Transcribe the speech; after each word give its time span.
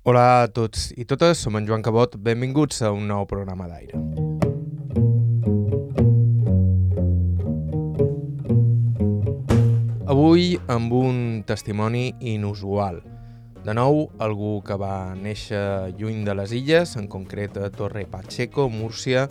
Hola 0.00 0.20
a 0.40 0.44
tots 0.48 0.94
i 0.96 1.04
totes, 1.04 1.42
som 1.44 1.58
en 1.58 1.66
Joan 1.68 1.82
Cabot, 1.84 2.14
benvinguts 2.24 2.78
a 2.80 2.88
un 2.88 3.02
nou 3.04 3.26
programa 3.28 3.66
d'aire. 3.68 3.98
Avui 10.08 10.54
amb 10.72 10.94
un 10.96 11.18
testimoni 11.44 12.14
inusual. 12.32 13.02
De 13.60 13.74
nou, 13.76 14.06
algú 14.24 14.62
que 14.64 14.78
va 14.80 15.12
néixer 15.20 15.92
lluny 16.00 16.24
de 16.24 16.32
les 16.38 16.56
illes, 16.56 16.96
en 16.96 17.04
concret 17.04 17.60
a 17.60 17.68
Torre 17.68 18.06
Pacheco, 18.08 18.70
Múrcia, 18.72 19.26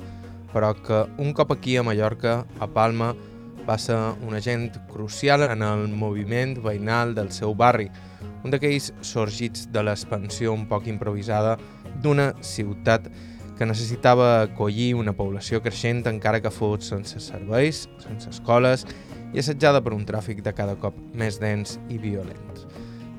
però 0.53 0.75
que 0.77 1.01
un 1.17 1.33
cop 1.33 1.57
aquí 1.57 1.79
a 1.81 1.83
Mallorca, 1.87 2.43
a 2.61 2.69
Palma, 2.69 3.15
va 3.65 3.81
ser 3.81 3.97
un 4.21 4.37
agent 4.37 4.69
crucial 4.93 5.49
en 5.49 5.65
el 5.65 5.89
moviment 5.89 6.59
veïnal 6.61 7.17
del 7.17 7.33
seu 7.33 7.57
barri, 7.57 7.89
un 8.43 8.53
d'aquells 8.53 8.91
sorgits 9.01 9.67
de 9.73 9.83
l'expansió 9.83 10.53
un 10.53 10.65
poc 10.69 10.87
improvisada 10.87 11.57
d'una 12.03 12.31
ciutat 12.41 13.09
que 13.59 13.67
necessitava 13.67 14.45
acollir 14.45 14.93
una 14.95 15.11
població 15.11 15.59
creixent 15.59 16.05
encara 16.07 16.39
que 16.39 16.51
fos 16.53 16.87
sense 16.93 17.19
serveis, 17.19 17.87
sense 17.99 18.31
escoles 18.31 18.85
i 19.33 19.41
assetjada 19.43 19.83
per 19.83 19.91
un 19.93 20.05
tràfic 20.07 20.39
de 20.45 20.53
cada 20.55 20.77
cop 20.79 20.95
més 21.13 21.41
dens 21.43 21.75
i 21.91 21.99
violent. 21.99 22.39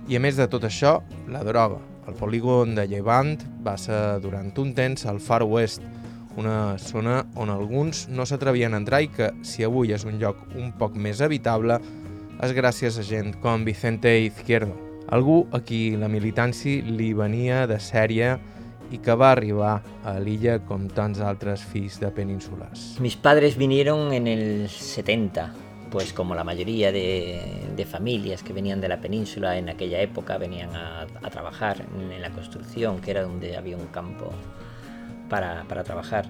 I 0.08 0.16
a 0.16 0.20
més 0.24 0.40
de 0.40 0.48
tot 0.50 0.64
això, 0.64 0.96
la 1.28 1.44
droga. 1.44 1.78
El 2.08 2.16
polígon 2.16 2.72
de 2.74 2.86
Llevant 2.88 3.36
va 3.62 3.76
ser 3.78 4.18
durant 4.24 4.48
un 4.58 4.72
temps 4.74 5.04
al 5.06 5.20
Far 5.20 5.44
West, 5.44 5.84
una 6.40 6.78
zona 6.80 7.20
on 7.36 7.52
alguns 7.52 8.06
no 8.08 8.24
s'atrevien 8.26 8.74
a 8.74 8.80
entrar 8.80 9.04
i 9.04 9.10
que, 9.12 9.28
si 9.44 9.62
avui 9.66 9.92
és 9.92 10.08
un 10.08 10.18
lloc 10.18 10.40
un 10.56 10.72
poc 10.72 10.96
més 10.96 11.20
habitable, 11.20 11.76
és 12.40 12.56
gràcies 12.56 12.96
a 12.96 13.04
gent 13.04 13.36
com 13.44 13.68
Vicente 13.68 14.16
Izquierdo, 14.24 14.89
algú 15.10 15.44
a 15.52 15.60
qui 15.66 15.96
la 15.98 16.08
militància 16.08 16.82
li 16.86 17.12
venia 17.14 17.66
de 17.70 17.78
sèrie 17.82 18.36
i 18.90 18.98
que 18.98 19.14
va 19.14 19.30
arribar 19.32 19.80
a 20.06 20.16
l'illa 20.18 20.58
com 20.66 20.88
tants 20.90 21.20
altres 21.22 21.62
fills 21.62 22.00
de 22.02 22.10
peninsulars. 22.14 22.96
Mis 23.00 23.16
padres 23.16 23.56
vinieron 23.56 24.12
en 24.12 24.26
el 24.26 24.68
70, 24.68 25.52
pues 25.90 26.12
como 26.12 26.34
la 26.34 26.44
mayoría 26.44 26.90
de, 26.92 27.40
de, 27.76 27.84
familias 27.86 28.42
que 28.42 28.52
venían 28.52 28.80
de 28.80 28.88
la 28.88 29.00
península 29.00 29.58
en 29.58 29.68
aquella 29.68 30.00
época 30.00 30.38
venían 30.38 30.74
a, 30.74 31.02
a 31.02 31.30
trabajar 31.30 31.86
en, 31.94 32.12
en, 32.12 32.22
la 32.22 32.30
construcción, 32.30 33.00
que 33.00 33.10
era 33.12 33.22
donde 33.22 33.56
había 33.56 33.76
un 33.76 33.86
campo 33.86 34.32
para, 35.28 35.64
para 35.68 35.84
trabajar. 35.84 36.26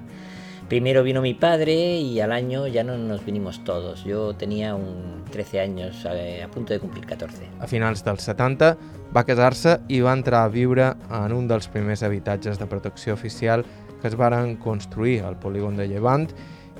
Primero 0.70 1.02
vino 1.02 1.20
mi 1.20 1.34
padre 1.34 1.98
y 1.98 2.20
al 2.20 2.30
año 2.30 2.68
ya 2.68 2.84
no 2.84 2.96
nos 2.96 3.24
vinimos 3.24 3.64
todos. 3.64 4.04
Yo 4.04 4.34
tenía 4.34 4.76
un 4.76 5.24
13 5.32 5.60
años, 5.60 6.06
a, 6.06 6.44
a 6.44 6.48
punto 6.48 6.72
de 6.72 6.78
cumplir 6.78 7.04
14. 7.06 7.42
A 7.58 7.66
finals 7.66 8.04
dels 8.06 8.22
70 8.22 8.68
va 9.10 9.24
casar-se 9.26 9.80
i 9.90 9.98
va 9.98 10.12
entrar 10.14 10.44
a 10.46 10.52
viure 10.54 10.92
en 11.10 11.34
un 11.34 11.48
dels 11.50 11.66
primers 11.66 12.04
habitatges 12.06 12.62
de 12.62 12.68
protecció 12.70 13.16
oficial 13.18 13.64
que 13.98 14.06
es 14.06 14.14
varen 14.14 14.54
construir 14.62 15.24
al 15.26 15.40
polígon 15.42 15.74
de 15.74 15.88
Llevant 15.90 16.28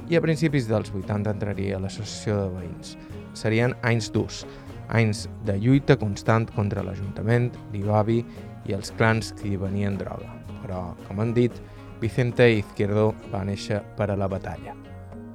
i 0.06 0.14
a 0.14 0.22
principis 0.22 0.70
dels 0.70 0.94
80 0.94 1.34
entraria 1.34 1.74
a 1.74 1.82
l'associació 1.82 2.38
de 2.44 2.46
veïns. 2.60 2.94
Serien 3.34 3.74
anys 3.82 4.12
durs, 4.14 4.44
anys 4.86 5.26
de 5.50 5.58
lluita 5.58 5.98
constant 5.98 6.46
contra 6.54 6.86
l'Ajuntament, 6.86 7.50
l'Ibavi 7.74 8.22
i 8.70 8.78
els 8.78 8.94
clans 8.94 9.34
que 9.34 9.50
hi 9.50 9.58
venien 9.58 9.98
droga. 9.98 10.30
Però, 10.62 10.92
com 11.08 11.18
han 11.18 11.34
dit, 11.34 11.58
Vicente 12.00 12.46
Izquierdo 12.56 13.10
va 13.28 13.42
néixer 13.44 13.82
per 13.96 14.08
a 14.08 14.16
la 14.16 14.26
batalla. 14.32 14.72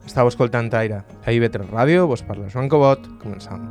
Estau 0.05 0.27
escoltant 0.31 0.71
Aire 0.73 1.03
a 1.21 1.33
IB3 1.33 1.69
Ràdio, 1.69 2.07
vos 2.09 2.23
parla 2.25 2.49
Joan 2.49 2.69
Cobot, 2.69 3.05
començam. 3.21 3.69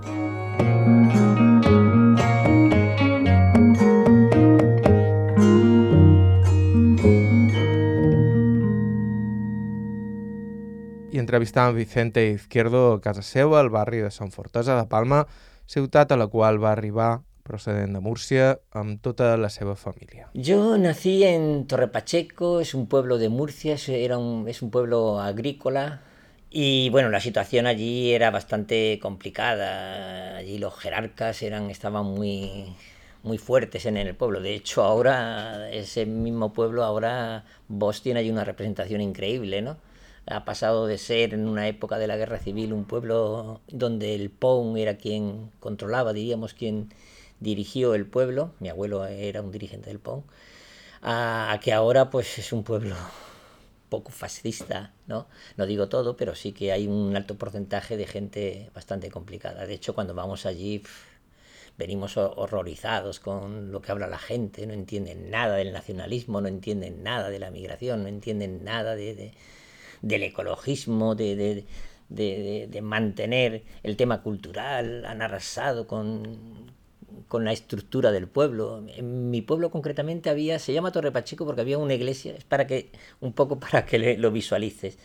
I 11.11 11.19
entrevistam 11.19 11.75
Vicente 11.75 12.31
Izquierdo 12.31 12.95
a 12.95 13.01
casa 13.03 13.23
seva, 13.23 13.58
al 13.58 13.70
barri 13.74 14.02
de 14.02 14.11
Sant 14.14 14.30
Fortosa 14.30 14.79
de 14.79 14.86
Palma, 14.90 15.24
ciutat 15.67 16.14
a 16.14 16.19
la 16.19 16.30
qual 16.30 16.63
va 16.63 16.73
arribar 16.73 17.24
procedent 17.45 17.93
de 17.95 18.01
Murcia, 18.01 18.49
amb 18.73 18.99
tota 19.05 19.37
la 19.37 19.51
seva 19.53 19.77
família. 19.77 20.31
Yo 20.35 20.77
nací 20.81 21.23
en 21.29 21.67
Torre 21.69 21.89
Pacheco, 21.89 22.61
es 22.61 22.75
un 22.75 22.89
pueblo 22.89 23.19
de 23.19 23.29
Murcia, 23.29 23.77
era 23.89 24.19
un, 24.19 24.49
es 24.49 24.63
un 24.63 24.71
pueblo 24.71 25.21
agrícola 25.21 26.03
y 26.51 26.89
bueno, 26.91 27.11
la 27.11 27.21
situación 27.21 27.67
allí 27.67 28.13
era 28.13 28.31
bastante 28.31 28.99
complicada. 29.01 30.37
Allí 30.37 30.59
los 30.59 30.75
jerarcas 30.75 31.43
eran, 31.43 31.71
estaban 31.71 32.07
muy, 32.07 32.75
muy 33.23 33.39
fuertes 33.39 33.87
en 33.87 33.97
el 33.97 34.15
pueblo. 34.15 34.41
De 34.41 34.55
hecho, 34.55 34.83
ahora 34.83 35.71
ese 35.71 36.07
mismo 36.07 36.53
pueblo, 36.53 36.85
ahora 36.85 37.45
vos 37.69 38.03
tiene 38.03 38.31
una 38.31 38.45
representación 38.45 39.01
increíble, 39.01 39.63
¿no? 39.63 39.77
ha 40.27 40.45
pasado 40.45 40.87
de 40.87 40.99
ser 40.99 41.35
en 41.35 41.49
una 41.49 41.69
época 41.69 41.99
de 41.99 42.07
la 42.07 42.17
guerra 42.17 42.39
civil 42.39 42.73
un 42.73 42.85
pueblo 42.87 43.61
donde 43.69 44.15
el 44.15 44.31
POUN 44.31 44.77
era 44.79 44.97
quien 44.97 45.51
controlaba, 45.61 46.13
diríamos, 46.13 46.55
quien 46.55 46.89
dirigió 47.40 47.95
el 47.95 48.06
pueblo, 48.06 48.52
mi 48.61 48.68
abuelo 48.68 49.06
era 49.06 49.42
un 49.42 49.52
dirigente 49.52 49.90
del 49.90 50.00
PON, 50.00 50.24
a, 51.02 51.52
a 51.52 51.61
que 51.61 51.72
ahora 51.72 52.11
pues 52.11 52.39
es 52.39 52.52
un 52.52 52.64
pueblo 52.64 52.96
poco 53.89 54.11
fascista, 54.11 54.92
¿no? 55.06 55.28
No 55.56 55.67
digo 55.67 55.89
todo, 55.89 56.17
pero 56.17 56.34
sí 56.34 56.52
que 56.52 56.72
hay 56.72 56.86
un 56.86 57.17
alto 57.17 57.36
porcentaje 57.36 57.96
de 57.96 58.06
gente 58.06 58.70
bastante 58.74 59.11
complicada. 59.11 59.67
De 59.67 59.74
hecho, 59.74 59.95
cuando 59.95 60.14
vamos 60.14 60.46
allí 60.46 60.80
pff, 60.80 61.14
venimos 61.77 62.17
horrorizados 62.17 63.20
con 63.20 63.72
lo 63.72 63.83
que 63.83 63.92
habla 63.92 64.06
la 64.06 64.18
gente, 64.18 64.66
no 64.66 64.74
entienden 64.74 65.30
nada 65.30 65.56
del 65.56 65.72
nacionalismo, 65.72 66.40
no 66.40 66.48
entienden 66.48 67.02
nada 67.02 67.30
de 67.30 67.39
la 67.39 67.51
migración, 67.51 68.02
no 68.02 68.08
entienden 68.08 68.64
nada 68.64 68.95
de, 68.95 69.14
de 69.14 69.34
del 70.02 70.22
ecologismo, 70.22 71.14
de, 71.14 71.64
mantener 72.83 73.64
el 73.83 73.96
tema 73.96 74.22
cultural, 74.22 75.05
han 75.06 75.22
arrasado 75.22 75.86
con, 75.86 76.73
con 77.29 77.45
la 77.45 77.52
estructura 77.52 78.12
del 78.12 78.29
pueblo. 78.29 78.85
En 78.96 79.30
mi 79.30 79.42
pueblo 79.42 79.70
concretamente 79.70 80.30
había, 80.30 80.58
se 80.58 80.73
llama 80.73 80.92
Torre 80.92 81.12
Pacheco 81.12 81.45
porque 81.45 81.61
había 81.61 81.79
una 81.79 81.95
iglesia, 81.95 82.35
es 82.36 82.45
para 82.45 82.67
que, 82.67 82.90
un 83.20 83.33
poco 83.33 83.58
para 83.61 83.86
que 83.86 84.17
lo 84.17 84.30
visualices. 84.30 84.98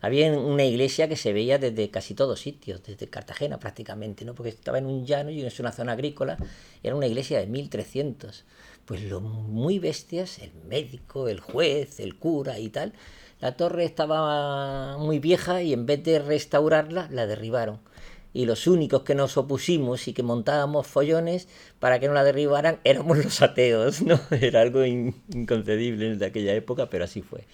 Había 0.00 0.30
una 0.32 0.64
iglesia 0.64 1.08
que 1.08 1.16
se 1.16 1.32
veía 1.32 1.58
desde 1.58 1.90
casi 1.90 2.14
todos 2.14 2.40
sitios, 2.40 2.82
desde 2.82 3.08
Cartagena 3.08 3.58
prácticamente, 3.58 4.24
¿no? 4.24 4.34
porque 4.34 4.50
estaba 4.50 4.78
en 4.78 4.86
un 4.86 5.06
llano 5.06 5.30
y 5.30 5.42
es 5.42 5.58
una 5.58 5.72
zona 5.72 5.92
agrícola, 5.92 6.36
era 6.82 6.94
una 6.94 7.06
iglesia 7.06 7.40
de 7.40 7.46
1300. 7.46 8.44
Pues 8.84 9.02
lo 9.02 9.20
muy 9.20 9.78
bestias, 9.78 10.38
el 10.38 10.52
médico, 10.68 11.28
el 11.28 11.40
juez, 11.40 11.98
el 11.98 12.16
cura 12.16 12.58
y 12.58 12.68
tal, 12.68 12.92
la 13.40 13.56
torre 13.56 13.84
estaba 13.84 14.96
muy 14.98 15.18
vieja 15.18 15.62
y 15.62 15.72
en 15.72 15.86
vez 15.86 16.02
de 16.04 16.18
restaurarla, 16.20 17.08
la 17.10 17.26
derribaron. 17.26 17.80
Y 18.36 18.44
los 18.44 18.66
únicos 18.66 19.02
que 19.02 19.14
nos 19.14 19.38
opusimos 19.38 20.08
y 20.08 20.12
que 20.12 20.22
montábamos 20.22 20.86
follones 20.86 21.48
para 21.78 21.98
que 21.98 22.06
no 22.06 22.12
la 22.12 22.22
derribaran 22.22 22.80
éramos 22.84 23.16
los 23.16 23.40
ateos, 23.40 24.02
¿no? 24.02 24.20
Era 24.30 24.60
algo 24.60 24.84
in 24.84 25.14
inconcebible 25.32 26.16
de 26.16 26.26
aquella 26.26 26.52
época, 26.52 26.90
pero 26.90 27.04
así 27.04 27.22
fue. 27.22 27.46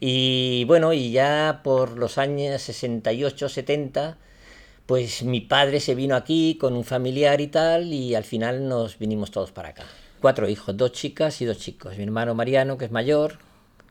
Y 0.00 0.64
bueno, 0.66 0.94
y 0.94 1.12
ya 1.12 1.60
por 1.62 1.98
los 1.98 2.16
años 2.16 2.62
68, 2.62 3.50
70, 3.50 4.16
pues 4.86 5.24
mi 5.24 5.42
padre 5.42 5.78
se 5.78 5.94
vino 5.94 6.16
aquí 6.16 6.56
con 6.58 6.72
un 6.72 6.84
familiar 6.84 7.42
y 7.42 7.48
tal, 7.48 7.92
y 7.92 8.14
al 8.14 8.24
final 8.24 8.66
nos 8.68 8.98
vinimos 8.98 9.30
todos 9.30 9.52
para 9.52 9.68
acá. 9.68 9.84
Cuatro 10.22 10.48
hijos, 10.48 10.74
dos 10.74 10.92
chicas 10.92 11.42
y 11.42 11.44
dos 11.44 11.58
chicos. 11.58 11.98
Mi 11.98 12.04
hermano 12.04 12.34
Mariano, 12.34 12.78
que 12.78 12.86
es 12.86 12.90
mayor, 12.90 13.38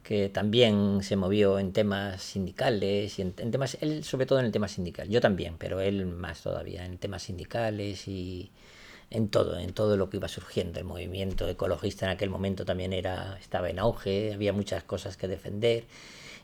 que 0.03 0.29
también 0.29 1.03
se 1.03 1.15
movió 1.15 1.59
en 1.59 1.73
temas 1.73 2.21
sindicales 2.21 3.19
y 3.19 3.21
en, 3.21 3.33
temas 3.33 3.77
él 3.81 4.03
sobre 4.03 4.25
todo 4.25 4.39
en 4.39 4.45
el 4.45 4.51
tema 4.51 4.67
sindical. 4.67 5.09
Yo 5.09 5.21
también 5.21 5.55
pero 5.57 5.79
él 5.79 6.05
más 6.05 6.41
todavía 6.41 6.85
en 6.85 6.97
temas 6.97 7.23
sindicales 7.23 8.07
y 8.07 8.51
en 9.09 9.29
todo 9.29 9.57
en 9.59 9.73
todo 9.73 9.97
lo 9.97 10.09
que 10.09 10.17
iba 10.17 10.27
surgiendo. 10.27 10.79
El 10.79 10.85
movimiento 10.85 11.47
ecologista 11.47 12.05
en 12.05 12.11
aquel 12.11 12.29
momento 12.29 12.65
también 12.65 12.93
era 12.93 13.37
estaba 13.39 13.69
en 13.69 13.79
auge 13.79 14.33
había 14.33 14.53
muchas 14.53 14.83
cosas 14.83 15.17
que 15.17 15.27
defender 15.27 15.85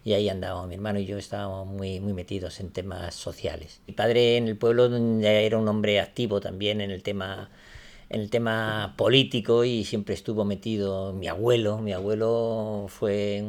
y 0.03 0.13
ahí 0.13 0.29
andábamos 0.29 0.67
mi 0.67 0.75
hermano 0.75 0.99
y 0.99 1.05
yo 1.05 1.17
estábamos 1.17 1.67
muy 1.67 1.99
muy 1.99 2.13
metidos 2.13 2.59
en 2.59 2.71
temas 2.71 3.15
sociales. 3.15 3.81
Mi 3.87 3.93
padre 3.93 4.37
en 4.37 4.47
el 4.47 4.57
pueblo 4.57 4.85
era 5.23 5.57
un 5.57 5.67
hombre 5.67 5.99
activo 5.99 6.39
también 6.39 6.81
en 6.81 6.91
el 6.91 7.03
tema 7.03 7.49
en 8.09 8.21
el 8.21 8.29
tema 8.29 8.93
político 8.97 9.63
y 9.63 9.83
siempre 9.83 10.13
estuvo 10.15 10.45
metido 10.45 11.13
mi 11.13 11.27
abuelo. 11.27 11.79
Mi 11.79 11.93
abuelo 11.93 12.85
fue 12.87 13.43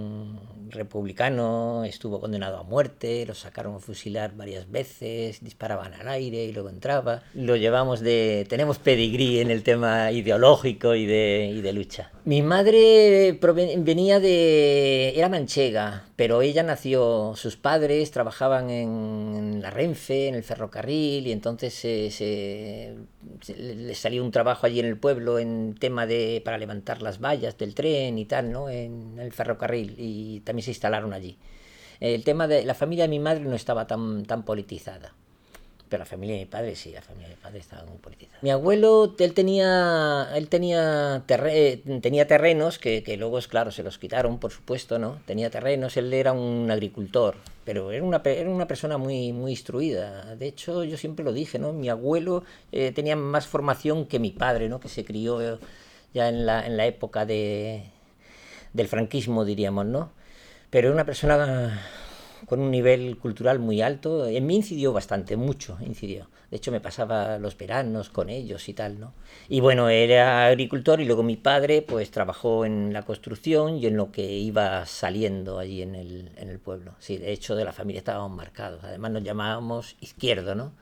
republicano, 0.71 1.85
estuvo 1.85 2.21
condenado 2.21 2.59
a 2.59 2.63
muerte, 2.63 3.25
lo 3.27 3.35
sacaron 3.35 3.77
a 3.77 3.79
fusilar 3.79 4.37
varias 4.37 4.71
veces, 4.71 5.43
disparaban 5.43 5.95
al 5.95 6.09
aire 6.09 6.45
y 6.45 6.53
luego 6.53 6.69
entraba. 6.69 7.23
Lo 7.35 7.57
llevamos 7.57 8.01
de... 8.01 8.47
tenemos 8.49 8.79
pedigrí 8.79 9.41
en 9.41 9.51
el 9.51 9.63
tema 9.63 10.13
ideológico 10.13 10.95
y 10.95 11.07
de, 11.07 11.53
y 11.55 11.61
de 11.61 11.73
lucha. 11.73 12.11
Mi 12.25 12.43
madre 12.43 13.39
venía 13.79 14.21
de... 14.21 15.15
era 15.17 15.29
manchega, 15.29 16.08
pero 16.19 16.43
ella 16.43 16.65
nació, 16.65 17.35
sus 17.37 17.57
padres 17.57 18.11
trabajaban 18.11 18.71
en, 18.71 19.63
la 19.63 19.71
Renfe, 19.71 20.27
en 20.27 20.35
el 20.35 20.43
ferrocarril, 20.43 21.29
y 21.29 21.31
entonces 21.31 21.73
se, 21.73 22.97
le 23.57 23.95
salió 23.95 24.25
un 24.25 24.33
trabajo 24.33 24.67
allí 24.67 24.81
en 24.81 24.87
el 24.87 24.99
pueblo 24.99 25.39
en 25.39 25.77
tema 25.79 26.07
de 26.07 26.43
para 26.45 26.59
levantar 26.59 27.03
las 27.03 27.21
vallas 27.21 27.57
del 27.57 27.73
tren 27.77 28.19
y 28.19 28.25
tal, 28.25 28.51
¿no? 28.51 28.69
En 28.69 29.17
el 29.21 29.33
ferrocarril, 29.33 29.95
y 29.97 30.41
también 30.41 30.65
se 30.65 30.73
instalaron 30.73 31.13
allí. 31.13 31.39
El 32.01 32.25
tema 32.25 32.49
de 32.49 32.65
la 32.65 32.75
familia 32.75 33.05
de 33.05 33.11
mi 33.11 33.21
madre 33.21 33.45
no 33.45 33.55
estaba 33.55 33.87
tan, 33.87 34.25
tan 34.25 34.45
politizada. 34.45 35.15
Pero 35.89 36.01
la 36.01 36.05
familia 36.05 36.35
de 36.35 36.41
mi 36.43 36.47
padre 36.47 36.77
sí, 36.77 36.93
la 36.93 37.01
familia 37.01 37.29
de 37.29 37.37
mi 37.37 37.41
padre 37.41 37.59
estaba 37.59 37.85
muy 37.85 37.99
politizada. 37.99 38.39
Mi 38.43 38.51
abuelo, 38.51 39.15
él 39.19 39.33
tenía, 39.33 40.29
él 40.35 40.49
tenía, 40.49 41.25
tenía 41.27 42.27
terrenos 42.27 42.79
que, 42.79 43.03
que 43.03 43.17
luego, 43.17 43.39
claro, 43.49 43.71
se 43.71 43.83
los 43.83 43.99
quitaron, 43.99 44.39
por 44.39 44.53
supuesto, 44.53 44.99
¿no? 44.99 45.21
Tenía 45.27 45.49
terrenos, 45.51 45.97
él 45.97 46.13
era 46.13 46.33
un 46.33 46.71
agricultor, 46.71 47.37
pero 47.65 47.91
era 47.91 48.05
una, 48.05 48.21
era 48.25 48.51
una 48.51 48.67
persona 48.67 48.99
muy, 48.99 49.33
muy 49.33 49.53
instruida. 49.53 50.37
De 50.37 50.47
hecho, 50.47 50.85
yo 50.85 50.97
siempre 50.97 51.25
lo 51.25 51.33
dije, 51.33 51.59
¿no? 51.59 51.73
Mi 51.73 51.89
abuelo 51.89 52.45
eh, 52.73 52.93
tenía 52.93 53.17
más 53.17 53.47
formación 53.47 54.07
que 54.07 54.19
mi 54.19 54.31
padre, 54.31 54.69
¿no? 54.69 54.81
Que 54.81 54.89
se 54.89 55.05
crió 55.05 55.59
ya 56.13 56.29
en 56.29 56.45
la, 56.45 56.67
en 56.67 56.77
la 56.77 56.87
época 56.87 57.25
de, 57.25 57.85
del 58.73 58.89
franquismo, 58.89 59.45
diríamos, 59.45 59.87
¿no? 59.87 60.11
Pero 60.71 60.89
era 60.89 60.95
una 60.95 61.07
persona 61.07 61.81
con 62.49 62.61
un 62.61 62.71
nivel 62.71 63.19
cultural 63.19 63.59
muy 63.59 63.83
alto. 63.83 64.27
En 64.27 64.47
mí 64.47 64.57
incidió 64.57 64.93
bastante, 64.93 65.37
mucho 65.37 65.77
incidió. 65.85 66.29
De 66.51 66.57
hecho, 66.57 66.73
me 66.73 66.81
pasaba 66.81 67.39
los 67.39 67.57
veranos 67.59 68.09
con 68.09 68.31
ellos 68.31 68.69
y 68.69 68.75
tal, 68.75 68.99
¿no? 68.99 69.13
Y 69.49 69.61
bueno, 69.61 69.91
era 69.91 70.47
agricultor 70.47 71.01
y 71.01 71.05
luego 71.05 71.23
mi 71.23 71.37
padre, 71.37 71.83
pues 71.83 72.11
trabajó 72.11 72.65
en 72.65 72.93
la 72.95 73.03
construcción 73.03 73.77
y 73.77 73.87
en 73.87 73.97
lo 73.97 74.11
que 74.11 74.23
iba 74.23 74.87
saliendo 74.87 75.59
allí 75.59 75.83
en 75.83 75.95
el, 75.95 76.31
en 76.37 76.49
el 76.49 76.59
pueblo. 76.59 76.95
Sí, 76.99 77.19
de 77.19 77.33
hecho, 77.33 77.55
de 77.55 77.65
la 77.65 77.73
familia 77.73 77.99
estábamos 77.99 78.35
marcados. 78.35 78.83
Además, 78.83 79.11
nos 79.13 79.25
llamábamos 79.25 79.97
izquierdo, 80.01 80.55
¿no? 80.55 80.73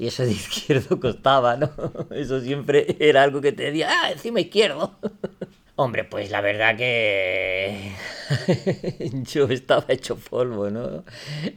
Y 0.00 0.08
eso 0.08 0.24
de 0.24 0.32
izquierdo 0.32 0.98
costaba, 0.98 1.56
¿no? 1.56 1.70
Eso 2.10 2.40
siempre 2.40 2.96
era 2.98 3.22
algo 3.22 3.40
que 3.40 3.52
te 3.52 3.64
decía, 3.64 3.88
ah, 3.90 4.10
encima 4.10 4.40
izquierdo. 4.40 4.98
Hombre, 5.76 6.04
pues 6.04 6.30
la 6.30 6.40
verdad 6.40 6.76
que 6.76 7.90
yo 9.24 9.48
estaba 9.48 9.84
hecho 9.88 10.16
polvo, 10.16 10.70
¿no? 10.70 11.02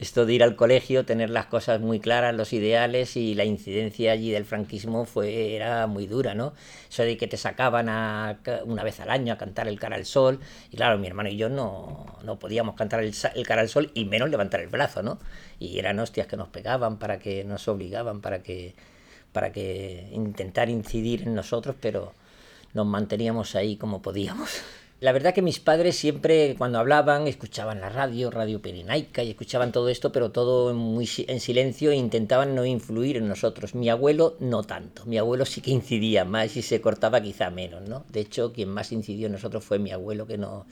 Esto 0.00 0.26
de 0.26 0.34
ir 0.34 0.42
al 0.42 0.56
colegio, 0.56 1.04
tener 1.04 1.30
las 1.30 1.46
cosas 1.46 1.80
muy 1.80 2.00
claras, 2.00 2.34
los 2.34 2.52
ideales 2.52 3.16
y 3.16 3.36
la 3.36 3.44
incidencia 3.44 4.10
allí 4.10 4.32
del 4.32 4.44
franquismo 4.44 5.04
fue 5.04 5.54
era 5.54 5.86
muy 5.86 6.08
dura, 6.08 6.34
¿no? 6.34 6.52
Eso 6.90 7.04
de 7.04 7.16
que 7.16 7.28
te 7.28 7.36
sacaban 7.36 7.88
a, 7.88 8.40
una 8.64 8.82
vez 8.82 8.98
al 8.98 9.10
año 9.10 9.34
a 9.34 9.38
cantar 9.38 9.68
el 9.68 9.78
cara 9.78 9.94
al 9.94 10.04
sol 10.04 10.40
y 10.72 10.76
claro, 10.76 10.98
mi 10.98 11.06
hermano 11.06 11.28
y 11.28 11.36
yo 11.36 11.48
no, 11.48 12.18
no 12.24 12.40
podíamos 12.40 12.74
cantar 12.74 13.04
el, 13.04 13.14
el 13.36 13.46
cara 13.46 13.60
al 13.60 13.68
sol 13.68 13.92
y 13.94 14.04
menos 14.04 14.30
levantar 14.30 14.58
el 14.60 14.68
brazo, 14.68 15.00
¿no? 15.00 15.20
Y 15.60 15.78
eran 15.78 16.00
hostias 16.00 16.26
que 16.26 16.36
nos 16.36 16.48
pegaban 16.48 16.98
para 16.98 17.20
que 17.20 17.44
nos 17.44 17.68
obligaban 17.68 18.20
para 18.20 18.42
que 18.42 18.74
para 19.32 19.52
que 19.52 20.08
intentar 20.12 20.68
incidir 20.70 21.22
en 21.22 21.34
nosotros, 21.36 21.76
pero 21.80 22.14
nos 22.78 22.86
manteníamos 22.86 23.56
ahí 23.56 23.76
como 23.76 24.00
podíamos. 24.00 24.50
La 25.00 25.12
verdad 25.12 25.32
que 25.32 25.42
mis 25.42 25.60
padres 25.60 25.96
siempre 25.96 26.56
cuando 26.58 26.80
hablaban 26.80 27.28
escuchaban 27.28 27.80
la 27.80 27.88
radio, 27.88 28.32
radio 28.32 28.60
Pirinaica 28.60 29.22
y 29.22 29.30
escuchaban 29.30 29.70
todo 29.70 29.88
esto, 29.88 30.10
pero 30.10 30.32
todo 30.32 30.74
muy 30.74 31.08
en 31.28 31.38
silencio 31.38 31.92
e 31.92 31.96
intentaban 31.96 32.56
no 32.56 32.66
influir 32.66 33.16
en 33.16 33.28
nosotros. 33.28 33.76
Mi 33.76 33.88
abuelo 33.90 34.36
no 34.40 34.64
tanto, 34.64 35.06
mi 35.06 35.16
abuelo 35.16 35.44
sí 35.44 35.60
que 35.60 35.70
incidía 35.70 36.24
más 36.24 36.56
y 36.56 36.62
se 36.62 36.80
cortaba 36.80 37.20
quizá 37.20 37.48
menos, 37.50 37.88
¿no? 37.88 38.04
De 38.08 38.18
hecho, 38.18 38.52
quien 38.52 38.70
más 38.70 38.90
incidió 38.90 39.26
en 39.26 39.34
nosotros 39.34 39.62
fue 39.62 39.78
mi 39.78 39.92
abuelo, 39.92 40.26
que 40.26 40.36
no, 40.36 40.66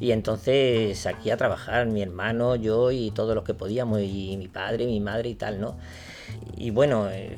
Y 0.00 0.10
entonces 0.10 1.06
aquí 1.06 1.30
a 1.30 1.36
trabajar 1.36 1.86
mi 1.86 2.02
hermano, 2.02 2.56
yo 2.56 2.90
y 2.90 3.12
todos 3.12 3.36
los 3.36 3.44
que 3.44 3.54
podíamos, 3.54 4.00
y 4.00 4.36
mi 4.36 4.48
padre, 4.48 4.84
mi 4.84 4.98
madre 4.98 5.28
y 5.28 5.36
tal, 5.36 5.60
¿no? 5.60 5.76
Y 6.56 6.70
bueno, 6.70 7.08
eh, 7.08 7.36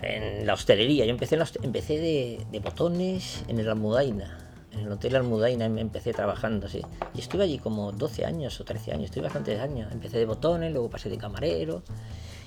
en 0.00 0.46
la 0.46 0.54
hostelería, 0.54 1.06
yo 1.06 1.10
empecé, 1.10 1.34
en 1.34 1.40
la, 1.40 1.48
empecé 1.60 1.98
de, 1.98 2.46
de 2.52 2.60
botones 2.60 3.42
en 3.48 3.58
el 3.58 3.68
Almudaina 3.68 4.39
en 4.72 4.80
el 4.80 4.92
Hotel 4.92 5.16
Almudaina 5.16 5.66
empecé 5.66 6.12
trabajando, 6.12 6.68
sí. 6.68 6.82
Y 7.14 7.20
estuve 7.20 7.44
allí 7.44 7.58
como 7.58 7.92
12 7.92 8.24
años 8.24 8.60
o 8.60 8.64
13 8.64 8.92
años, 8.92 9.04
estuve 9.06 9.24
bastantes 9.24 9.60
años. 9.60 9.90
Empecé 9.92 10.18
de 10.18 10.26
botones, 10.26 10.72
luego 10.72 10.90
pasé 10.90 11.08
de 11.08 11.18
camarero. 11.18 11.82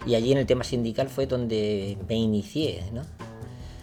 Y 0.06 0.16
allí 0.16 0.32
en 0.32 0.38
el 0.38 0.46
tema 0.46 0.64
sindical 0.64 1.10
fue 1.10 1.28
donde 1.28 1.98
me 2.08 2.16
inicié, 2.16 2.84
¿no? 2.92 3.02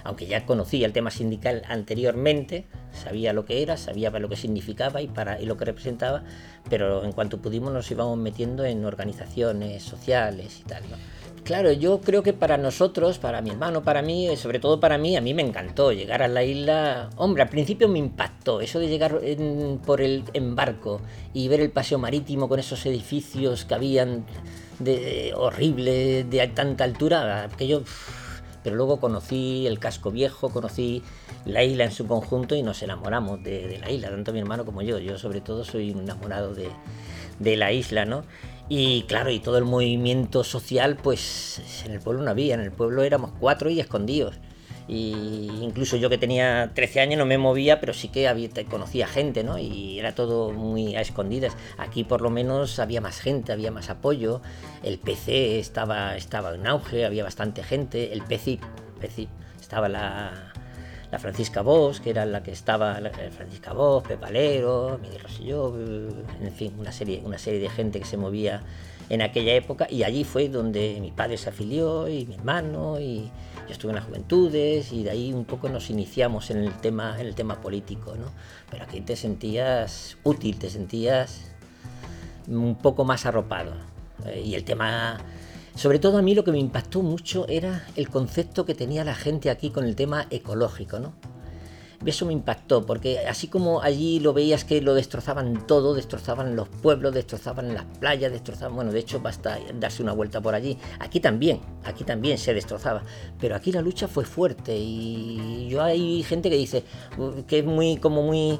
Aunque 0.02 0.26
ya 0.26 0.46
conocía 0.46 0.86
el 0.86 0.92
tema 0.92 1.10
sindical 1.10 1.62
anteriormente, 1.68 2.66
sabía 2.92 3.32
lo 3.32 3.44
que 3.44 3.62
era, 3.62 3.76
sabía 3.76 4.10
lo 4.10 4.28
que 4.28 4.36
significaba 4.36 5.02
y, 5.02 5.08
para, 5.08 5.40
y 5.40 5.46
lo 5.46 5.56
que 5.56 5.66
representaba, 5.66 6.22
pero 6.70 7.04
en 7.04 7.12
cuanto 7.12 7.42
pudimos 7.42 7.72
nos 7.72 7.90
íbamos 7.90 8.16
metiendo 8.16 8.64
en 8.64 8.84
organizaciones 8.84 9.82
sociales 9.82 10.60
y 10.60 10.64
tal, 10.64 10.82
¿no? 10.90 10.96
Claro, 11.44 11.72
yo 11.72 12.00
creo 12.00 12.22
que 12.22 12.32
para 12.32 12.58
nosotros, 12.58 13.18
para 13.18 13.40
mi 13.40 13.50
hermano, 13.50 13.82
para 13.82 14.02
mí, 14.02 14.28
eh, 14.28 14.36
sobre 14.36 14.60
todo 14.60 14.78
para 14.78 14.98
mí, 14.98 15.16
a 15.16 15.20
mí 15.20 15.34
me 15.34 15.42
encantó 15.42 15.92
llegar 15.92 16.22
a 16.22 16.28
la 16.28 16.44
isla. 16.44 17.10
Hombre, 17.16 17.42
al 17.42 17.48
principio 17.48 17.88
me 17.88 17.98
impactó 17.98 18.60
eso 18.60 18.78
de 18.78 18.88
llegar 18.88 19.20
por 19.84 20.00
el 20.00 20.24
embarco 20.32 21.00
y 21.32 21.48
ver 21.48 21.60
el 21.60 21.70
paseo 21.70 21.98
marítimo 21.98 22.48
con 22.48 22.60
esos 22.60 22.84
edificios 22.86 23.64
que 23.64 23.74
habían 23.74 24.24
de, 24.78 25.32
horribles 25.36 26.28
de 26.28 26.46
tanta 26.48 26.84
altura, 26.84 27.48
que 27.56 27.66
yo 27.66 27.82
pero 28.62 28.76
luego 28.76 29.00
conocí 29.00 29.66
el 29.66 29.78
casco 29.78 30.10
viejo, 30.10 30.50
conocí 30.50 31.02
la 31.46 31.64
isla 31.64 31.84
en 31.84 31.92
su 31.92 32.06
conjunto 32.06 32.54
y 32.54 32.62
nos 32.62 32.82
enamoramos 32.82 33.42
de, 33.42 33.78
la 33.80 33.90
isla, 33.90 34.10
tanto 34.10 34.32
mi 34.32 34.40
hermano 34.40 34.64
como 34.64 34.82
yo. 34.82 34.98
Yo 34.98 35.18
sobre 35.18 35.40
todo 35.40 35.64
soy 35.64 35.92
un 35.92 36.00
enamorado 36.00 36.54
de, 36.54 36.68
de 37.38 37.56
la 37.56 37.72
isla, 37.72 38.04
¿no? 38.04 38.22
Y 38.72 39.02
claro, 39.02 39.32
y 39.32 39.40
todo 39.40 39.58
el 39.58 39.64
movimiento 39.64 40.44
social, 40.44 40.96
pues 40.96 41.82
en 41.84 41.90
el 41.90 41.98
pueblo 41.98 42.22
no 42.22 42.30
había, 42.30 42.54
en 42.54 42.60
el 42.60 42.70
pueblo 42.70 43.02
éramos 43.02 43.32
cuatro 43.40 43.68
y 43.68 43.80
escondidos. 43.80 44.36
Y 44.86 45.50
incluso 45.60 45.96
yo 45.96 46.08
que 46.08 46.18
tenía 46.18 46.70
13 46.72 47.00
años 47.00 47.18
no 47.18 47.26
me 47.26 47.36
movía, 47.36 47.80
pero 47.80 47.92
sí 47.92 48.08
que 48.08 48.28
había, 48.28 48.48
conocía 48.70 49.08
gente, 49.08 49.42
¿no? 49.42 49.58
Y 49.58 49.98
era 49.98 50.14
todo 50.14 50.52
muy 50.52 50.94
a 50.94 51.00
escondidas. 51.00 51.56
Aquí 51.78 52.04
por 52.04 52.20
lo 52.20 52.30
menos 52.30 52.78
había 52.78 53.00
más 53.00 53.18
gente, 53.18 53.50
había 53.50 53.72
más 53.72 53.90
apoyo. 53.90 54.40
El 54.84 54.98
PC 54.98 55.58
estaba, 55.58 56.16
estaba 56.16 56.54
en 56.54 56.64
auge, 56.68 57.04
había 57.04 57.24
bastante 57.24 57.64
gente. 57.64 58.12
El 58.12 58.22
PCIP, 58.22 58.62
estaba 59.60 59.88
la, 59.88 60.49
la 61.10 61.18
Francisca 61.18 61.62
Vos, 61.62 62.00
que 62.00 62.10
era 62.10 62.24
la 62.24 62.42
que 62.42 62.52
estaba, 62.52 63.00
la 63.00 63.10
Francisca 63.10 63.72
Vos, 63.72 64.04
Pepalero, 64.04 64.98
Miguel 65.02 65.20
Rosselló, 65.20 65.74
en 65.76 66.52
fin, 66.52 66.74
una 66.78 66.92
serie, 66.92 67.22
una 67.24 67.38
serie 67.38 67.60
de 67.60 67.68
gente 67.68 67.98
que 67.98 68.06
se 68.06 68.16
movía 68.16 68.62
en 69.08 69.22
aquella 69.22 69.54
época 69.54 69.88
y 69.90 70.04
allí 70.04 70.22
fue 70.22 70.48
donde 70.48 70.98
mi 71.00 71.10
padre 71.10 71.36
se 71.36 71.48
afilió 71.48 72.08
y 72.08 72.26
mi 72.26 72.36
hermano 72.36 73.00
y 73.00 73.30
yo 73.66 73.72
estuve 73.72 73.90
en 73.90 73.96
las 73.96 74.04
juventudes 74.04 74.92
y 74.92 75.02
de 75.02 75.10
ahí 75.10 75.32
un 75.32 75.44
poco 75.44 75.68
nos 75.68 75.90
iniciamos 75.90 76.50
en 76.50 76.58
el 76.58 76.72
tema, 76.74 77.20
en 77.20 77.26
el 77.26 77.34
tema 77.34 77.60
político, 77.60 78.14
¿no? 78.14 78.26
Pero 78.70 78.84
aquí 78.84 79.00
te 79.00 79.16
sentías 79.16 80.16
útil, 80.22 80.58
te 80.58 80.70
sentías 80.70 81.50
un 82.46 82.76
poco 82.76 83.04
más 83.04 83.26
arropado. 83.26 83.72
Eh, 84.26 84.42
y 84.44 84.54
el 84.54 84.64
tema, 84.64 85.18
sobre 85.74 85.98
todo 85.98 86.18
a 86.18 86.22
mí 86.22 86.34
lo 86.34 86.44
que 86.44 86.52
me 86.52 86.58
impactó 86.58 87.02
mucho 87.02 87.46
era 87.48 87.86
el 87.96 88.08
concepto 88.08 88.64
que 88.64 88.74
tenía 88.74 89.04
la 89.04 89.14
gente 89.14 89.50
aquí 89.50 89.70
con 89.70 89.84
el 89.84 89.96
tema 89.96 90.26
ecológico, 90.30 90.98
¿no? 90.98 91.14
eso 92.08 92.24
me 92.24 92.32
impactó, 92.32 92.86
porque 92.86 93.18
así 93.20 93.48
como 93.48 93.82
allí 93.82 94.20
lo 94.20 94.32
veías 94.32 94.64
que 94.64 94.80
lo 94.80 94.94
destrozaban 94.94 95.66
todo, 95.66 95.94
destrozaban 95.94 96.56
los 96.56 96.68
pueblos, 96.68 97.12
destrozaban 97.12 97.74
las 97.74 97.84
playas, 97.84 98.32
destrozaban, 98.32 98.74
bueno, 98.74 98.92
de 98.92 99.00
hecho 99.00 99.20
basta 99.20 99.58
darse 99.74 100.02
una 100.02 100.12
vuelta 100.12 100.40
por 100.40 100.54
allí. 100.54 100.78
Aquí 100.98 101.20
también, 101.20 101.60
aquí 101.84 102.04
también 102.04 102.38
se 102.38 102.54
destrozaba, 102.54 103.02
pero 103.38 103.54
aquí 103.54 103.70
la 103.70 103.82
lucha 103.82 104.08
fue 104.08 104.24
fuerte 104.24 104.74
y 104.76 105.68
yo 105.68 105.82
hay 105.82 106.22
gente 106.22 106.48
que 106.48 106.56
dice 106.56 106.84
que 107.46 107.58
es 107.58 107.64
muy 107.64 107.98
como 107.98 108.22
muy 108.22 108.58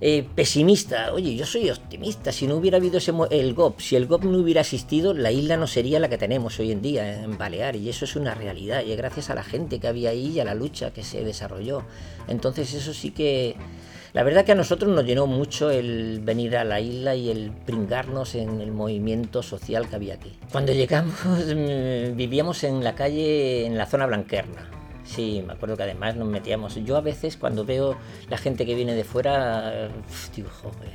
eh, 0.00 0.26
pesimista. 0.34 1.12
Oye, 1.12 1.34
yo 1.36 1.44
soy 1.44 1.68
optimista. 1.70 2.32
Si 2.32 2.46
no 2.46 2.56
hubiera 2.56 2.78
habido 2.78 2.98
ese, 2.98 3.12
el 3.30 3.54
GOP, 3.54 3.80
si 3.80 3.96
el 3.96 4.06
GOP 4.06 4.24
no 4.24 4.38
hubiera 4.38 4.62
existido, 4.62 5.12
la 5.12 5.30
isla 5.30 5.56
no 5.56 5.66
sería 5.66 6.00
la 6.00 6.08
que 6.08 6.16
tenemos 6.16 6.58
hoy 6.58 6.72
en 6.72 6.80
día 6.80 7.22
en 7.22 7.36
Baleares. 7.36 7.82
Y 7.82 7.90
eso 7.90 8.06
es 8.06 8.16
una 8.16 8.34
realidad. 8.34 8.82
Y 8.84 8.92
es 8.92 8.96
gracias 8.96 9.28
a 9.30 9.34
la 9.34 9.42
gente 9.42 9.78
que 9.78 9.88
había 9.88 10.10
ahí 10.10 10.28
y 10.28 10.40
a 10.40 10.44
la 10.44 10.54
lucha 10.54 10.92
que 10.92 11.02
se 11.02 11.22
desarrolló. 11.24 11.82
Entonces 12.28 12.72
eso 12.72 12.94
sí 12.94 13.10
que... 13.10 13.56
La 14.12 14.24
verdad 14.24 14.44
que 14.44 14.50
a 14.50 14.56
nosotros 14.56 14.92
nos 14.92 15.04
llenó 15.04 15.28
mucho 15.28 15.70
el 15.70 16.18
venir 16.20 16.56
a 16.56 16.64
la 16.64 16.80
isla 16.80 17.14
y 17.14 17.30
el 17.30 17.52
pringarnos 17.52 18.34
en 18.34 18.60
el 18.60 18.72
movimiento 18.72 19.40
social 19.40 19.88
que 19.88 19.94
había 19.94 20.14
aquí. 20.14 20.32
Cuando 20.50 20.72
llegamos 20.72 21.14
vivíamos 22.16 22.64
en 22.64 22.82
la 22.82 22.96
calle, 22.96 23.66
en 23.66 23.78
la 23.78 23.86
zona 23.86 24.06
blanquerna 24.06 24.79
Sí, 25.14 25.42
me 25.44 25.54
acuerdo 25.54 25.76
que 25.76 25.82
además 25.82 26.14
nos 26.14 26.28
metíamos. 26.28 26.76
Yo 26.84 26.96
a 26.96 27.00
veces 27.00 27.36
cuando 27.36 27.64
veo 27.64 27.96
la 28.28 28.38
gente 28.38 28.64
que 28.64 28.76
viene 28.76 28.94
de 28.94 29.02
fuera, 29.02 29.88
digo, 30.36 30.50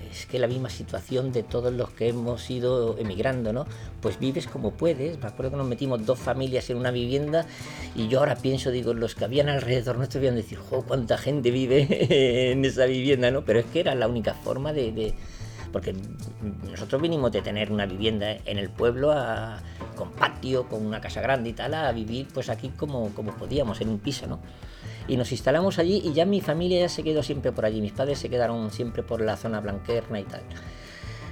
es 0.09 0.25
que 0.25 0.39
la 0.39 0.47
misma 0.47 0.69
situación 0.69 1.33
de 1.33 1.43
todos 1.43 1.73
los 1.73 1.89
que 1.89 2.07
hemos 2.07 2.49
ido 2.49 2.97
emigrando, 2.97 3.51
¿no? 3.51 3.65
Pues 3.99 4.17
vives 4.17 4.47
como 4.47 4.71
puedes. 4.71 5.19
Me 5.19 5.27
acuerdo 5.27 5.51
que 5.51 5.57
nos 5.57 5.67
metimos 5.67 6.05
dos 6.05 6.17
familias 6.17 6.69
en 6.69 6.77
una 6.77 6.91
vivienda 6.91 7.45
y 7.93 8.07
yo 8.07 8.19
ahora 8.19 8.37
pienso, 8.37 8.71
digo, 8.71 8.93
los 8.93 9.15
que 9.15 9.25
habían 9.25 9.49
alrededor 9.49 9.97
nuestro 9.97 10.21
iban 10.21 10.35
a 10.35 10.37
decir, 10.37 10.59
jo, 10.59 10.83
cuánta 10.83 11.17
gente 11.17 11.51
vive 11.51 11.85
en 12.51 12.63
esa 12.63 12.85
vivienda, 12.85 13.31
¿no? 13.31 13.43
Pero 13.43 13.59
es 13.59 13.65
que 13.65 13.81
era 13.81 13.95
la 13.95 14.07
única 14.07 14.33
forma 14.33 14.71
de 14.71 15.13
porque 15.75 15.93
nosotros 16.71 17.01
vinimos 17.01 17.33
de 17.33 17.41
tener 17.41 17.69
una 17.69 17.85
vivienda 17.85 18.31
en 18.45 18.57
el 18.57 18.69
pueblo 18.69 19.13
con 19.97 20.09
patio, 20.13 20.69
con 20.69 20.85
una 20.85 21.01
casa 21.01 21.19
grande 21.19 21.49
y 21.49 21.53
tal, 21.53 21.73
a 21.73 21.91
vivir 21.91 22.29
pues 22.33 22.47
aquí 22.47 22.69
como, 22.69 23.13
como 23.13 23.33
podíamos, 23.35 23.81
en 23.81 23.89
un 23.89 23.99
piso, 23.99 24.25
¿no? 24.25 24.39
Y 25.09 25.17
nos 25.17 25.33
instalamos 25.33 25.77
allí 25.77 26.01
y 26.05 26.13
ya 26.13 26.25
mi 26.25 26.39
familia 26.39 26.79
ya 26.79 26.87
se 26.87 27.03
quedó 27.03 27.23
siempre 27.23 27.51
por 27.51 27.65
allí, 27.65 27.81
mis 27.81 27.91
padres 27.91 28.19
se 28.19 28.29
quedaron 28.29 28.71
siempre 28.71 29.03
por 29.03 29.19
la 29.19 29.35
zona 29.35 29.59
blanquerna 29.59 30.21
y 30.21 30.23
tal. 30.23 30.43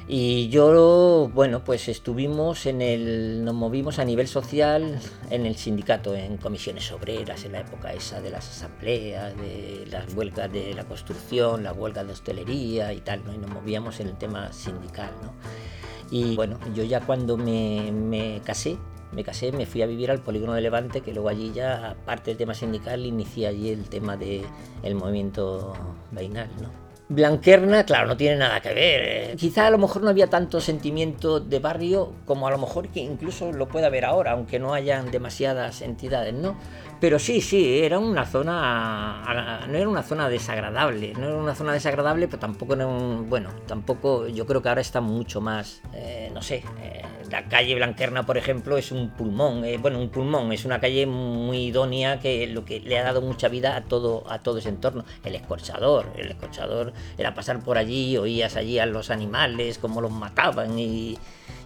Y 0.06 0.50
yo, 0.50 1.32
bueno, 1.34 1.64
pues 1.64 1.88
estuvimos 1.88 2.66
en 2.66 2.82
el, 2.82 3.46
nos 3.46 3.54
movimos 3.54 4.00
a 4.00 4.06
nivel 4.06 4.28
social 4.28 5.00
en 5.30 5.46
el 5.46 5.56
sindicato, 5.56 6.14
en 6.14 6.36
comisiones 6.38 6.92
obreras, 6.92 7.46
en 7.46 7.54
la 7.54 7.62
época 7.62 7.94
esa 7.94 8.20
de 8.20 8.30
las 8.30 8.50
asambleas, 8.50 9.34
de 9.38 9.86
las 9.90 10.14
huelgas 10.14 10.52
de 10.52 10.74
la 10.74 10.84
construcción, 10.84 11.64
las 11.64 11.78
huelgas 11.78 12.06
de 12.06 12.12
hostelería 12.12 12.92
y 12.92 13.00
tal, 13.00 13.24
¿no? 13.24 13.34
Y 13.34 13.38
nos 13.38 13.50
movíamos 13.50 14.02
en 14.02 14.08
el 14.10 14.18
tema 14.18 14.52
sindical, 14.52 15.12
¿no? 15.24 15.32
Y 16.12 16.36
bueno, 16.36 16.60
yo 16.76 16.84
ya 16.84 17.00
cuando 17.00 17.38
me, 17.38 17.94
me 17.94 18.42
casé, 18.44 18.78
me 19.14 19.24
casé, 19.24 19.54
me 19.54 19.66
fui 19.66 19.84
a 19.84 19.86
vivir 19.86 20.12
al 20.12 20.20
polígono 20.20 20.54
de 20.54 20.62
Levante, 20.62 21.00
que 21.00 21.14
luego 21.14 21.30
allí 21.30 21.54
ya, 21.54 21.92
aparte 21.92 22.32
del 22.32 22.38
tema 22.38 22.54
sindical, 22.54 23.06
inicié 23.06 23.48
allí 23.48 23.70
el 23.70 23.88
tema 23.88 24.18
del 24.18 24.44
el 24.84 24.96
movimiento 24.96 25.74
veinal, 26.12 26.50
¿no? 26.62 26.83
Blanquerna, 27.10 27.86
claro, 27.86 28.08
no 28.08 28.18
tiene 28.18 28.38
nada 28.38 28.62
que 28.62 28.74
ver. 28.74 29.02
Eh. 29.04 29.36
Quizá 29.38 29.68
a 29.68 29.70
lo 29.70 29.78
mejor 29.78 30.02
no 30.02 30.10
había 30.10 30.28
tanto 30.28 30.62
sentimiento 30.62 31.40
de 31.40 31.60
barrio 31.60 32.14
como 32.26 32.48
a 32.48 32.52
lo 32.52 32.58
mejor 32.58 32.88
que 32.90 33.02
incluso 33.02 33.52
lo 33.52 33.68
puede 33.68 33.86
haber 33.86 34.06
ahora, 34.06 34.32
aunque 34.32 34.58
no 34.58 34.74
hayan 34.74 35.12
demasiadas 35.12 35.82
entidades, 35.82 36.34
¿no? 36.34 36.58
Pero 37.00 37.20
sí, 37.20 37.42
sí, 37.42 37.80
era 37.80 38.00
una 38.00 38.26
zona, 38.26 39.66
no 39.68 39.78
era 39.78 39.90
una 39.90 40.04
zona 40.04 40.30
desagradable, 40.30 41.14
no 41.14 41.28
era 41.28 41.36
una 41.36 41.54
zona 41.54 41.74
desagradable, 41.74 42.30
pero 42.30 42.40
tampoco 42.40 42.76
era 42.76 42.88
un, 42.88 43.30
bueno, 43.30 43.50
tampoco, 43.68 44.28
yo 44.30 44.46
creo 44.46 44.62
que 44.62 44.70
ahora 44.70 44.80
está 44.80 45.02
mucho 45.02 45.42
más, 45.42 45.82
eh, 45.94 46.32
no 46.34 46.42
sé, 46.42 46.64
eh, 46.82 47.02
la 47.34 47.44
calle 47.46 47.74
Blanquerna, 47.76 48.26
por 48.26 48.38
ejemplo, 48.38 48.78
es 48.78 48.92
un 48.92 49.10
pulmón, 49.10 49.66
eh, 49.66 49.78
bueno, 49.78 50.00
un 50.00 50.10
pulmón, 50.10 50.52
es 50.54 50.66
una 50.66 50.80
calle 50.80 51.08
muy 51.08 51.66
idónea 51.66 52.20
que 52.20 52.46
lo 52.46 52.64
que 52.64 52.80
le 52.80 53.00
ha 53.00 53.04
dado 53.04 53.22
mucha 53.22 53.50
vida 53.50 53.76
a 53.76 53.82
todo, 53.82 54.24
a 54.30 54.40
todo 54.40 54.60
ese 54.60 54.70
entorno. 54.70 55.04
El 55.24 55.36
escorchador, 55.36 56.06
el 56.16 56.30
escorchador 56.30 56.93
era 57.18 57.34
pasar 57.34 57.60
por 57.60 57.78
allí, 57.78 58.18
oías 58.18 58.56
allí 58.56 58.80
a 58.80 58.86
los 58.86 59.10
animales, 59.10 59.78
cómo 59.78 60.02
los 60.02 60.12
mataban 60.12 60.78
y, 60.78 61.18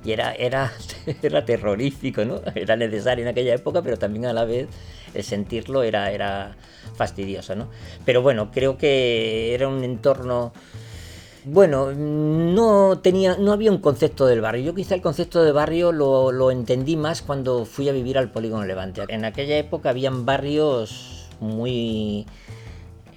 era, 0.05 0.33
era, 0.33 0.71
era 1.21 1.45
terrorífico, 1.45 2.23
¿no? 2.25 2.41
Era 2.55 2.75
necesario 2.75 3.23
en 3.23 3.29
aquella 3.29 3.53
época, 3.55 3.81
pero 3.81 3.97
también 3.97 4.25
a 4.25 4.33
la 4.33 4.45
vez 4.45 4.67
el 5.13 5.23
sentirlo 5.23 5.83
era, 5.83 6.11
era 6.11 6.55
fastidioso, 6.95 7.55
¿no? 7.55 7.69
Pero 8.05 8.21
bueno, 8.21 8.51
creo 8.51 8.77
que 8.77 9.53
era 9.53 9.67
un 9.67 9.83
entorno 9.83 10.53
bueno, 11.49 11.93
no 11.93 12.99
tenía, 12.99 13.37
no 13.37 13.53
había 13.53 13.71
un 13.71 13.77
concepto 13.77 14.25
del 14.25 14.41
barrio. 14.41 14.65
Yo 14.65 14.75
quizá 14.75 14.95
el 14.95 15.01
concepto 15.01 15.43
de 15.43 15.53
barrio 15.53 15.93
lo, 15.93 16.33
lo 16.33 16.51
entendí 16.51 16.97
más 16.97 17.21
cuando 17.21 17.63
fui 17.63 17.87
a 17.87 17.93
vivir 17.93 18.17
al 18.17 18.31
Polígono 18.31 18.65
Levante. 18.65 19.03
En 19.07 19.23
aquella 19.23 19.57
época 19.57 19.91
habían 19.91 20.25
barrios 20.25 21.29
muy 21.39 22.25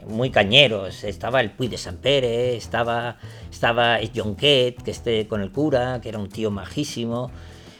muy 0.06 0.30
cañeros. 0.30 1.04
Estaba 1.04 1.40
el 1.40 1.50
Puy 1.50 1.68
de 1.68 1.78
San 1.78 1.96
Pere, 1.96 2.56
estaba, 2.56 3.18
estaba 3.50 3.98
Jonquet, 4.14 4.82
que 4.82 4.90
esté 4.90 5.26
con 5.26 5.40
el 5.40 5.52
cura, 5.52 6.00
que 6.00 6.08
era 6.08 6.18
un 6.18 6.28
tío 6.28 6.50
majísimo. 6.50 7.30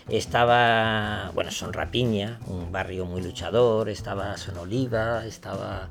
Estaba, 0.08 1.30
bueno, 1.34 1.50
Son 1.50 1.72
Rapiña, 1.72 2.40
un 2.46 2.72
barrio 2.72 3.04
muy 3.04 3.22
luchador. 3.22 3.88
Estaba 3.88 4.36
Son 4.36 4.58
Oliva, 4.58 5.24
estaba 5.26 5.88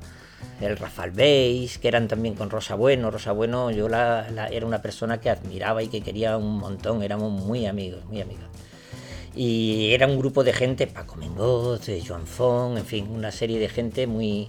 el 0.60 0.76
Rafael 0.76 1.10
Beis, 1.10 1.78
que 1.78 1.88
eran 1.88 2.08
también 2.08 2.34
con 2.34 2.50
Rosa 2.50 2.74
Bueno. 2.74 3.10
Rosa 3.10 3.32
Bueno, 3.32 3.70
yo 3.70 3.88
la, 3.88 4.48
era 4.50 4.66
una 4.66 4.82
persona 4.82 5.20
que 5.20 5.30
admiraba 5.30 5.82
y 5.82 5.88
que 5.88 6.02
quería 6.02 6.36
un 6.36 6.58
montón, 6.58 7.02
éramos 7.02 7.32
muy 7.32 7.66
amigos, 7.66 8.04
muy 8.06 8.20
amigos. 8.20 8.44
Y 9.34 9.92
era 9.92 10.06
un 10.06 10.18
grupo 10.18 10.42
de 10.44 10.52
gente, 10.52 10.86
Paco 10.86 11.16
Mengoz, 11.16 11.88
Joan 12.06 12.26
Fon, 12.26 12.76
en 12.76 12.84
fin, 12.84 13.08
una 13.10 13.30
serie 13.30 13.58
de 13.58 13.68
gente 13.68 14.06
muy, 14.06 14.48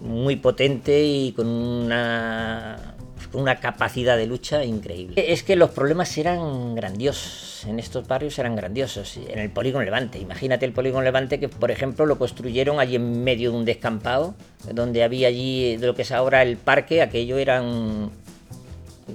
muy 0.00 0.36
potente 0.36 1.02
y 1.02 1.32
con 1.32 1.46
una 1.46 2.94
una 3.32 3.56
capacidad 3.56 4.16
de 4.16 4.26
lucha 4.26 4.64
increíble. 4.64 5.32
Es 5.32 5.42
que 5.42 5.56
los 5.56 5.70
problemas 5.70 6.16
eran 6.18 6.74
grandiosos, 6.74 7.64
en 7.66 7.78
estos 7.78 8.06
barrios 8.06 8.38
eran 8.38 8.56
grandiosos, 8.56 9.16
en 9.16 9.38
el 9.38 9.50
polígono 9.50 9.84
Levante. 9.84 10.18
Imagínate 10.18 10.66
el 10.66 10.72
polígono 10.72 11.02
Levante 11.02 11.38
que, 11.38 11.48
por 11.48 11.70
ejemplo, 11.70 12.06
lo 12.06 12.18
construyeron 12.18 12.80
allí 12.80 12.96
en 12.96 13.22
medio 13.22 13.52
de 13.52 13.56
un 13.56 13.64
descampado, 13.64 14.34
donde 14.72 15.02
había 15.02 15.28
allí 15.28 15.76
lo 15.78 15.94
que 15.94 16.02
es 16.02 16.12
ahora 16.12 16.42
el 16.42 16.56
parque, 16.56 17.02
aquello 17.02 17.38
eran 17.38 18.10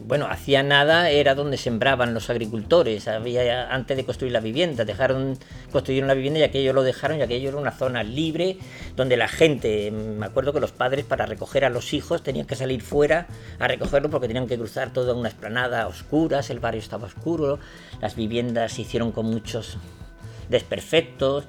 bueno, 0.06 0.28
hacía 0.30 0.64
nada 0.64 1.10
era 1.10 1.36
donde 1.36 1.58
sembraban 1.58 2.14
los 2.14 2.30
agricultores, 2.30 3.08
había 3.08 3.74
antes 3.74 3.98
de 3.98 4.06
construir 4.06 4.34
la 4.34 4.40
vivienda, 4.40 4.86
dejaron 4.86 5.38
construir 5.72 6.04
una 6.04 6.14
vivienda 6.14 6.40
y 6.40 6.44
aquello 6.44 6.74
lo 6.74 6.84
dejaron 6.84 7.20
y 7.20 7.22
aquello 7.22 7.50
era 7.50 7.58
una 7.58 7.72
zona 7.72 8.04
libre 8.04 8.58
donde 8.96 9.18
la 9.18 9.28
gente, 9.28 9.92
me 9.92 10.26
acuerdo 10.26 10.54
que 10.54 10.60
los 10.60 10.72
padres 10.72 11.06
para 11.06 11.26
recoger 11.26 11.66
a 11.66 11.70
los 11.70 11.94
hijos 11.94 12.24
tenían 12.24 12.46
que 12.46 12.56
salir 12.56 12.82
fuera 12.82 13.28
a 13.60 13.68
recogerlos 13.68 14.12
porque 14.12 14.28
tenían 14.28 14.48
que 14.48 14.58
cruzar 14.58 14.92
toda 14.92 15.14
una 15.14 15.30
esplanada 15.30 15.88
oscura, 15.88 16.42
el 16.48 16.60
barrio 16.60 16.82
estaba 16.82 17.08
oscuro, 17.08 17.60
las 18.02 18.16
viviendas 18.16 18.74
se 18.74 18.84
hicieron 18.84 19.12
con 19.12 19.26
muchos 19.26 19.78
desperfectos, 20.50 21.46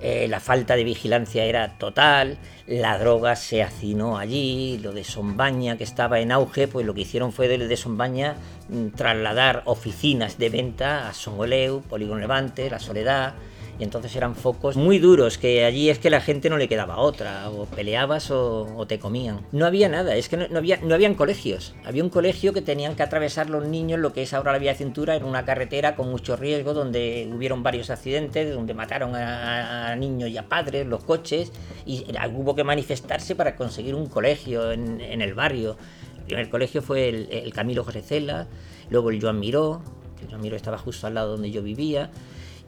eh, 0.00 0.28
la 0.28 0.40
falta 0.40 0.76
de 0.76 0.84
vigilancia 0.84 1.44
era 1.44 1.76
total, 1.78 2.38
la 2.66 2.98
droga 2.98 3.34
se 3.34 3.62
hacinó 3.62 4.18
allí, 4.18 4.78
lo 4.78 4.92
de 4.92 5.04
Sombaña 5.04 5.76
que 5.76 5.84
estaba 5.84 6.20
en 6.20 6.32
auge, 6.32 6.68
pues 6.68 6.86
lo 6.86 6.94
que 6.94 7.00
hicieron 7.00 7.32
fue 7.32 7.48
de, 7.48 7.58
de 7.58 7.76
Sombaña 7.76 8.36
mm, 8.68 8.88
trasladar 8.88 9.62
oficinas 9.64 10.38
de 10.38 10.50
venta 10.50 11.08
a 11.08 11.14
Songoleu, 11.14 11.82
Polígono 11.82 12.20
Levante, 12.20 12.70
La 12.70 12.78
Soledad, 12.78 13.34
y 13.78 13.84
entonces 13.84 14.14
eran 14.16 14.34
focos 14.34 14.76
muy 14.76 14.98
duros, 14.98 15.38
que 15.38 15.64
allí 15.64 15.88
es 15.88 16.00
que 16.00 16.10
la 16.10 16.20
gente 16.20 16.50
no 16.50 16.56
le 16.56 16.68
quedaba 16.68 16.98
otra, 16.98 17.48
o 17.48 17.66
peleabas 17.66 18.30
o, 18.30 18.84
te 18.88 18.98
comían. 18.98 19.40
No 19.52 19.66
había 19.66 19.88
nada, 19.88 20.16
es 20.16 20.28
que 20.28 20.36
no, 20.36 20.58
había, 20.58 20.78
no 20.78 20.94
habían 20.94 21.14
colegios. 21.14 21.74
Había 21.84 22.02
un 22.02 22.10
colegio 22.10 22.52
que 22.52 22.60
tenían 22.60 22.96
que 22.96 23.04
atravesar 23.04 23.50
los 23.50 23.66
niños, 23.66 24.00
lo 24.00 24.12
que 24.12 24.22
es 24.22 24.34
ahora 24.34 24.52
la 24.52 24.58
vía 24.58 24.72
de 24.72 24.78
cintura, 24.78 25.14
en 25.14 25.24
una 25.24 25.44
carretera 25.44 25.94
con 25.94 26.10
mucho 26.10 26.36
riesgo, 26.36 26.74
donde 26.74 27.30
hubieron 27.32 27.62
varios 27.62 27.90
accidentes, 27.90 28.52
donde 28.52 28.74
mataron 28.74 29.14
a, 29.14 29.94
niños 29.94 30.30
y 30.30 30.38
a 30.38 30.48
padres, 30.48 30.86
los 30.86 31.04
coches, 31.04 31.52
y 31.86 32.04
hubo 32.34 32.56
que 32.56 32.64
manifestarse 32.64 33.36
para 33.36 33.54
conseguir 33.54 33.94
un 33.94 34.06
colegio 34.06 34.72
en, 34.72 35.00
el 35.00 35.34
barrio. 35.34 35.76
El 36.18 36.24
primer 36.24 36.50
colegio 36.50 36.82
fue 36.82 37.08
el, 37.08 37.52
Camilo 37.52 37.84
José 37.84 38.02
Cela, 38.02 38.48
luego 38.90 39.10
el 39.10 39.20
Joan 39.20 39.38
Miró, 39.38 39.82
que 40.18 40.24
el 40.24 40.30
Joan 40.30 40.42
Miró 40.42 40.56
estaba 40.56 40.78
justo 40.78 41.06
al 41.06 41.14
lado 41.14 41.32
donde 41.32 41.50
yo 41.52 41.62
vivía, 41.62 42.10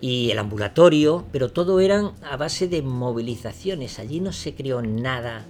y 0.01 0.31
el 0.31 0.39
ambulatorio, 0.39 1.27
pero 1.33 1.51
todo 1.51 1.81
eran 1.81 2.13
a 2.23 2.37
base 2.37 2.69
de 2.69 2.83
movilizaciones. 2.83 3.99
Allí 3.99 4.21
no 4.21 4.33
se 4.33 4.55
creó 4.55 4.83
nada 4.83 5.45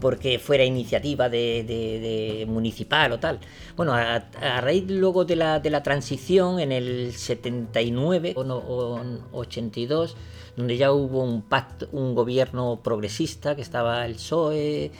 porque 0.00 0.38
fuera 0.38 0.64
iniciativa 0.64 1.28
de, 1.28 2.46
municipal 2.48 3.12
o 3.12 3.20
tal. 3.20 3.38
Bueno, 3.76 3.92
a, 3.92 4.20
raíz 4.60 4.84
luego 4.88 5.24
de 5.24 5.36
la, 5.36 5.60
de 5.60 5.70
la, 5.70 5.82
transición 5.82 6.58
en 6.58 6.72
el 6.72 7.12
79 7.12 8.34
o, 8.36 9.00
82, 9.32 10.16
donde 10.56 10.76
ya 10.76 10.92
hubo 10.92 11.22
un 11.22 11.42
pacto, 11.42 11.88
un 11.92 12.14
gobierno 12.14 12.80
progresista, 12.82 13.54
que 13.54 13.62
estaba 13.62 14.04
el 14.06 14.14
PSOE, 14.14 14.90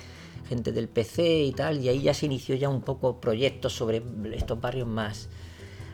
gente 0.48 0.72
del 0.72 0.88
PC 0.88 1.44
y 1.44 1.52
tal, 1.52 1.80
y 1.80 1.88
ahí 1.88 2.02
ya 2.02 2.14
se 2.14 2.26
inició 2.26 2.54
ya 2.56 2.68
un 2.68 2.82
poco 2.82 3.20
proyectos 3.20 3.72
sobre 3.72 4.02
estos 4.34 4.60
barrios 4.60 4.86
más, 4.86 5.28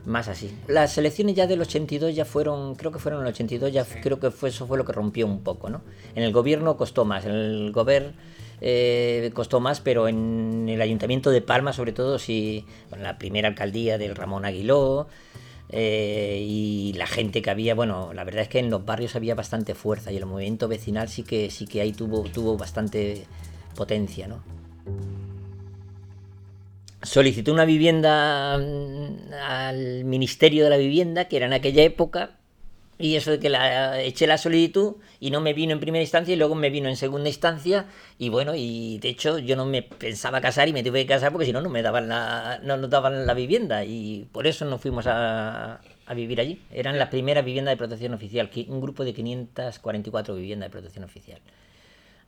más 0.06 0.28
así. 0.28 0.56
Las 0.68 0.96
elecciones 0.96 1.34
ya 1.34 1.46
del 1.46 1.60
82 1.60 2.14
ya 2.14 2.24
fueron, 2.24 2.76
creo 2.76 2.92
que 2.92 2.98
fueron 2.98 3.20
en 3.20 3.26
el 3.26 3.32
82, 3.32 3.72
ya 3.72 3.84
creo 3.84 4.18
que 4.18 4.30
fue, 4.30 4.48
eso 4.48 4.66
fue 4.66 4.78
lo 4.78 4.84
que 4.84 4.92
rompió 4.92 5.26
un 5.26 5.42
poco, 5.42 5.68
¿no? 5.68 5.82
En 6.14 6.22
el 6.22 6.32
gobierno 6.32 6.76
costó 6.76 7.04
más, 7.04 7.26
en 7.26 7.32
el 7.32 7.72
gobierno 7.72 8.12
eh, 8.60 9.30
costó 9.34 9.60
más, 9.60 9.80
pero 9.80 10.08
en 10.08 10.68
el 10.68 10.80
ayuntamiento 10.80 11.30
de 11.30 11.42
Palma, 11.42 11.72
sobre 11.72 11.92
todo, 11.92 12.18
sí, 12.18 12.64
con 12.88 13.02
la 13.02 13.18
primera 13.18 13.48
alcaldía 13.48 13.98
del 13.98 14.14
Ramón 14.14 14.44
Aguiló, 14.44 15.08
eh, 15.68 16.44
y 16.46 16.92
la 16.94 17.06
gente 17.06 17.42
que 17.42 17.50
había, 17.50 17.74
bueno, 17.74 18.12
la 18.14 18.22
verdad 18.22 18.42
es 18.42 18.48
que 18.48 18.60
en 18.60 18.70
los 18.70 18.84
barrios 18.84 19.16
había 19.16 19.34
bastante 19.34 19.74
fuerza 19.74 20.12
y 20.12 20.16
el 20.16 20.26
movimiento 20.26 20.68
vecinal 20.68 21.08
sí 21.08 21.24
que 21.24 21.50
sí 21.50 21.66
que 21.66 21.80
ahí 21.80 21.92
tuvo, 21.92 22.22
tuvo 22.22 22.56
bastante 22.56 23.26
potencia, 23.74 24.28
¿no? 24.28 24.42
Solicité 27.02 27.50
una 27.50 27.64
vivienda 27.64 28.58
mm, 28.58 29.32
al 29.32 30.04
Ministerio 30.04 30.64
de 30.64 30.70
la 30.70 30.76
Vivienda, 30.76 31.26
que 31.26 31.36
era 31.36 31.46
en 31.46 31.52
aquella 31.52 31.82
época, 31.82 32.36
y 32.98 33.16
eso 33.16 33.30
de 33.32 33.38
que 33.38 33.50
la, 33.50 34.00
eché 34.00 34.26
la 34.26 34.38
solicitud 34.38 34.96
y 35.20 35.30
no 35.30 35.40
me 35.40 35.52
vino 35.52 35.72
en 35.72 35.80
primera 35.80 36.02
instancia 36.02 36.32
y 36.32 36.36
luego 36.36 36.54
me 36.54 36.70
vino 36.70 36.88
en 36.88 36.96
segunda 36.96 37.28
instancia 37.28 37.86
y 38.18 38.30
bueno, 38.30 38.54
y 38.56 38.98
de 38.98 39.10
hecho 39.10 39.38
yo 39.38 39.54
no 39.54 39.66
me 39.66 39.82
pensaba 39.82 40.40
casar 40.40 40.68
y 40.68 40.72
me 40.72 40.82
tuve 40.82 41.02
que 41.02 41.08
casar 41.08 41.32
porque 41.32 41.46
si 41.46 41.52
no 41.52 41.60
no 41.60 41.68
me 41.68 41.82
daban 41.82 42.08
la, 42.08 42.58
no 42.62 42.76
nos 42.78 42.88
daban 42.88 43.26
la 43.26 43.34
vivienda 43.34 43.84
y 43.84 44.26
por 44.32 44.46
eso 44.46 44.64
nos 44.64 44.80
fuimos 44.80 45.06
a, 45.06 45.80
a 46.06 46.14
vivir 46.14 46.40
allí. 46.40 46.62
Eran 46.72 46.98
las 46.98 47.08
primeras 47.10 47.44
viviendas 47.44 47.72
de 47.72 47.76
protección 47.76 48.14
oficial, 48.14 48.50
un 48.68 48.80
grupo 48.80 49.04
de 49.04 49.12
544 49.12 50.34
viviendas 50.34 50.68
de 50.68 50.72
protección 50.72 51.04
oficial 51.04 51.40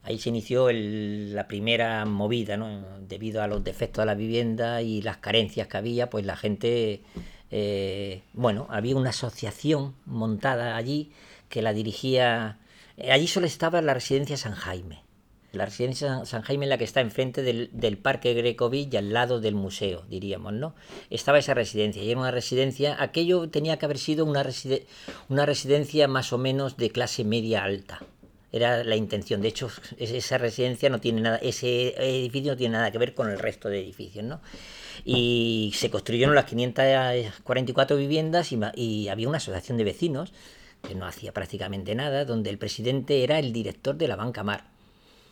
ahí 0.09 0.19
se 0.19 0.31
inició 0.31 0.71
la 0.73 1.47
primera 1.49 2.07
movida, 2.07 2.57
¿no? 2.57 2.83
Debido 3.07 3.43
a 3.43 3.47
los 3.47 3.63
defectos 3.63 4.03
de 4.03 4.07
la 4.07 4.15
vivienda 4.15 4.81
y 4.81 5.03
las 5.03 5.19
carencias 5.19 5.69
que 5.69 5.77
había, 5.77 6.09
pues 6.09 6.25
la 6.25 6.35
gente, 6.35 7.03
eh, 7.51 8.23
bueno, 8.33 8.67
había 8.71 8.97
una 8.97 9.11
asociación 9.11 9.95
montada 10.07 10.77
allí 10.77 11.13
que 11.51 11.61
la 11.61 11.75
dirigía, 11.75 12.59
eh, 12.97 13.13
allí 13.13 13.27
solo 13.27 13.47
estaba 13.47 13.83
la 13.83 13.93
residencia 13.93 14.39
San 14.39 14.55
Jaime. 14.55 15.03
La 15.53 15.67
residencia 15.67 16.25
San 16.25 16.41
Jaime 16.41 16.65
es 16.65 16.71
la 16.71 16.79
que 16.79 16.85
está 16.85 17.03
enfrente 17.03 17.43
del, 17.43 17.99
Parque 17.99 18.33
Grecovi 18.33 18.89
y 18.91 18.97
al 18.97 19.13
lado 19.13 19.41
del 19.41 19.57
museo, 19.57 20.05
diríamos, 20.09 20.55
¿no? 20.55 20.75
Estaba 21.11 21.39
esa 21.39 21.53
residencia 21.53 22.03
y 22.03 22.11
era 22.11 22.21
una 22.21 22.31
residencia, 22.31 22.97
aquello 22.99 23.51
tenía 23.51 23.79
que 23.79 23.85
haber 23.85 23.99
sido 23.99 24.25
una, 24.25 24.47
una 25.29 25.45
residencia 25.45 26.09
más 26.09 26.33
o 26.33 26.39
menos 26.39 26.79
de 26.79 26.91
clase 26.91 27.25
media 27.25 27.65
alta 27.65 28.01
era 28.53 28.83
la 28.85 28.97
intención. 28.97 29.43
De 29.43 29.49
hecho, 29.49 29.71
esa 29.99 30.39
residencia 30.39 30.89
no 30.89 31.01
tiene 31.01 31.21
nada, 31.21 31.37
ese 31.39 31.95
edificio 31.99 32.53
no 32.53 32.57
tiene 32.57 32.73
nada 32.75 32.91
que 32.91 32.99
ver 32.99 33.15
con 33.15 33.31
el 33.31 33.39
resto 33.39 33.69
de 33.69 33.81
edificios, 33.81 34.25
¿no? 34.25 34.41
Y 35.05 35.73
se 35.75 35.91
construyeron 35.91 36.35
las 36.35 36.47
544 36.47 37.97
viviendas 37.97 38.53
y, 38.53 38.59
y 38.75 39.09
había 39.09 39.29
una 39.29 39.39
asociación 39.39 39.79
de 39.79 39.85
vecinos 39.85 40.33
que 40.87 40.95
no 40.95 41.07
hacía 41.07 41.33
prácticamente 41.33 41.95
nada, 41.95 42.25
donde 42.25 42.51
el 42.51 42.59
presidente 42.59 43.25
era 43.25 43.39
el 43.39 43.53
director 43.53 43.97
de 43.97 44.09
la 44.09 44.17
banca 44.17 44.43
Mar. 44.43 44.65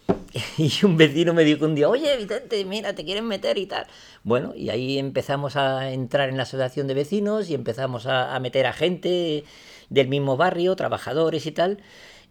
Y 0.58 0.84
un 0.84 0.96
vecino 0.96 1.34
me 1.34 1.44
dijo 1.44 1.64
un 1.64 1.74
día, 1.74 1.88
oye 1.88 2.16
Vicente, 2.16 2.64
mira, 2.64 2.94
te 2.94 3.04
quieren 3.04 3.26
meter 3.26 3.58
y 3.58 3.66
tal. 3.66 3.86
Bueno, 4.22 4.54
y 4.54 4.70
ahí 4.70 4.98
empezamos 4.98 5.56
a 5.56 5.90
entrar 5.92 6.28
en 6.28 6.36
la 6.36 6.42
asociación 6.44 6.86
de 6.86 6.94
vecinos 6.94 7.48
y 7.48 7.54
empezamos 7.54 8.06
a, 8.06 8.34
a 8.34 8.40
meter 8.40 8.66
a 8.66 8.72
gente 8.72 9.44
del 9.88 10.08
mismo 10.08 10.36
barrio, 10.36 10.76
trabajadores 10.76 11.46
y 11.46 11.52
tal 11.52 11.78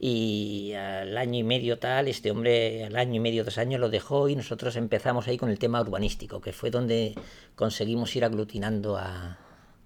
y 0.08 0.74
al 0.74 1.18
año 1.18 1.40
y 1.40 1.44
medio 1.44 1.80
tal, 1.80 2.08
este 2.08 2.30
hombre 2.30 2.86
al 2.86 2.96
año 2.96 3.16
y 3.16 3.20
medio, 3.20 3.44
dos 3.44 3.58
años 3.58 3.82
lo 3.82 3.90
dejó 3.90 4.30
y 4.30 4.36
nosotros 4.36 4.76
empezamos 4.76 5.28
ahí 5.28 5.36
con 5.36 5.50
el 5.50 5.58
tema 5.58 5.82
urbanístico, 5.82 6.42
que 6.42 6.54
fue 6.54 6.70
donde 6.70 7.16
conseguimos 7.56 8.16
ir 8.16 8.24
aglutinando 8.24 8.98
a, 8.98 9.40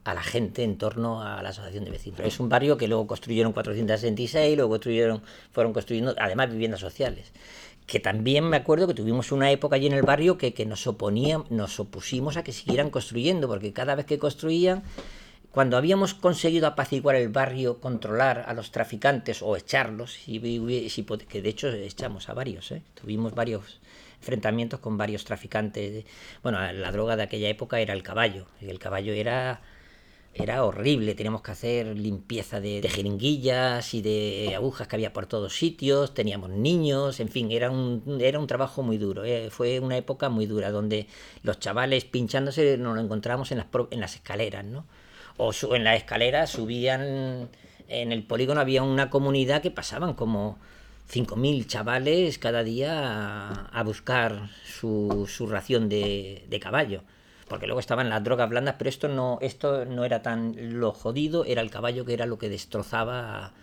a 0.04 0.14
la 0.14 0.22
gente 0.22 0.64
en 0.64 0.78
torno 0.78 1.24
a 1.24 1.42
la 1.42 1.50
asociación 1.50 1.86
de 1.86 1.92
vecinos. 1.92 2.20
Es 2.20 2.42
un 2.42 2.50
barrio 2.50 2.76
que 2.76 2.90
luego 2.90 3.08
construyeron 3.08 3.54
466, 3.54 4.58
luego 4.58 4.72
construyeron, 4.72 5.22
fueron 5.54 5.72
construyendo 5.72 6.14
además 6.20 6.52
viviendas 6.52 6.82
sociales. 6.82 7.32
Que 7.88 8.02
también 8.02 8.44
me 8.44 8.58
acuerdo 8.58 8.88
que 8.88 8.94
tuvimos 8.94 9.32
una 9.32 9.52
época 9.52 9.78
allí 9.78 9.88
en 9.88 9.94
el 9.94 10.04
barrio 10.04 10.38
que, 10.38 10.54
que 10.54 10.66
nos 10.66 10.86
oponía, 10.86 11.46
nos 11.50 11.80
opusimos 11.80 12.36
a 12.36 12.44
que 12.44 12.52
siguieran 12.52 12.90
construyendo, 12.90 13.48
porque 13.48 13.72
cada 13.72 13.96
vez 13.96 14.06
que 14.06 14.20
construían 14.20 14.84
cuando 15.52 15.78
habíamos 15.78 16.14
conseguido 16.14 16.68
apaciguar 16.68 17.16
el 17.16 17.30
barrio, 17.30 17.80
controlar 17.80 18.46
a 18.48 18.54
los 18.54 18.72
traficantes 18.72 19.42
o 19.42 19.58
echarlos, 19.58 20.28
y, 20.28 20.40
que 21.28 21.42
de 21.42 21.50
hecho 21.50 21.70
echamos 21.70 22.30
a 22.30 22.34
varios, 22.34 22.72
¿eh? 22.72 22.84
tuvimos 22.94 23.34
varios 23.34 23.80
enfrentamientos 24.20 24.80
con 24.80 24.98
varios 24.98 25.26
traficantes. 25.26 26.06
Bueno, 26.44 26.60
la 26.72 26.92
droga 26.92 27.16
de 27.16 27.24
aquella 27.24 27.50
época 27.50 27.80
era 27.80 27.94
el 27.94 28.04
caballo, 28.04 28.46
y 28.62 28.70
el 28.70 28.78
caballo 28.78 29.12
era, 29.12 29.62
era 30.36 30.64
horrible, 30.64 31.16
teníamos 31.16 31.42
que 31.42 31.52
hacer 31.52 31.98
limpieza 31.98 32.60
de, 32.60 32.88
jeringuillas 32.88 33.96
y 33.96 34.04
de 34.04 34.54
agujas 34.56 34.88
que 34.88 34.98
había 34.98 35.14
por 35.14 35.26
todos 35.26 35.58
sitios, 35.58 36.14
teníamos 36.14 36.52
niños, 36.52 37.20
en 37.20 37.30
fin, 37.30 37.52
era 37.52 37.72
un, 37.72 38.20
era 38.22 38.38
un 38.38 38.46
trabajo 38.46 38.84
muy 38.84 39.00
duro, 39.00 39.26
¿eh? 39.26 39.50
fue 39.50 39.80
una 39.80 39.98
época 39.98 40.30
muy 40.30 40.46
dura, 40.46 40.70
donde 40.70 41.08
los 41.42 41.60
chavales 41.60 42.06
pinchándose 42.06 42.78
nos 42.78 42.94
lo 42.94 43.02
encontramos 43.02 43.52
en 43.52 43.58
las, 43.58 43.68
en 43.90 44.00
las 44.00 44.14
escaleras, 44.14 44.64
¿no? 44.64 44.86
O 45.40 45.76
en 45.76 45.84
la 45.86 45.96
escalera 45.96 46.48
subían, 46.48 47.50
en 47.88 48.12
el 48.12 48.24
polígono 48.24 48.60
había 48.60 48.84
una 48.84 49.10
comunidad 49.10 49.62
que 49.62 49.72
pasaban 49.72 50.14
como 50.14 50.60
5.000 51.12 51.66
chavales 51.66 52.38
cada 52.38 52.64
día 52.64 53.50
a, 53.72 53.84
buscar 53.84 54.50
su, 54.66 55.28
su 55.34 55.48
ración 55.48 55.88
de, 55.88 56.46
de, 56.50 56.60
caballo. 56.60 57.04
Porque 57.48 57.66
luego 57.66 57.80
estaban 57.80 58.10
las 58.10 58.24
drogas 58.24 58.50
blandas, 58.50 58.76
pero 58.78 58.90
esto 58.90 59.08
no, 59.08 59.40
esto 59.42 59.86
no 59.86 60.04
era 60.04 60.22
tan 60.22 60.80
lo 60.80 60.92
jodido, 60.92 61.46
era 61.46 61.62
el 61.62 61.72
caballo 61.72 62.06
que 62.06 62.14
era 62.14 62.26
lo 62.26 62.38
que 62.38 62.50
destrozaba 62.50 63.54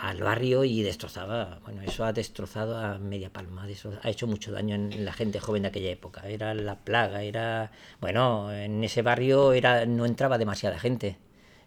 al 0.00 0.22
barrio 0.22 0.64
y 0.64 0.82
destrozaba, 0.82 1.58
bueno, 1.62 1.82
eso 1.82 2.04
ha 2.04 2.12
destrozado 2.14 2.78
a 2.78 2.98
media 2.98 3.30
palma, 3.30 3.68
eso 3.68 3.92
ha 4.02 4.08
hecho 4.08 4.26
mucho 4.26 4.50
daño 4.50 4.74
en 4.74 5.04
la 5.04 5.12
gente 5.12 5.40
joven 5.40 5.62
de 5.62 5.68
aquella 5.68 5.90
época, 5.90 6.26
era 6.26 6.54
la 6.54 6.76
plaga, 6.76 7.22
era, 7.22 7.70
bueno, 8.00 8.50
en 8.50 8.82
ese 8.82 9.02
barrio 9.02 9.52
era 9.52 9.84
no 9.84 10.06
entraba 10.06 10.38
demasiada 10.38 10.78
gente. 10.78 11.18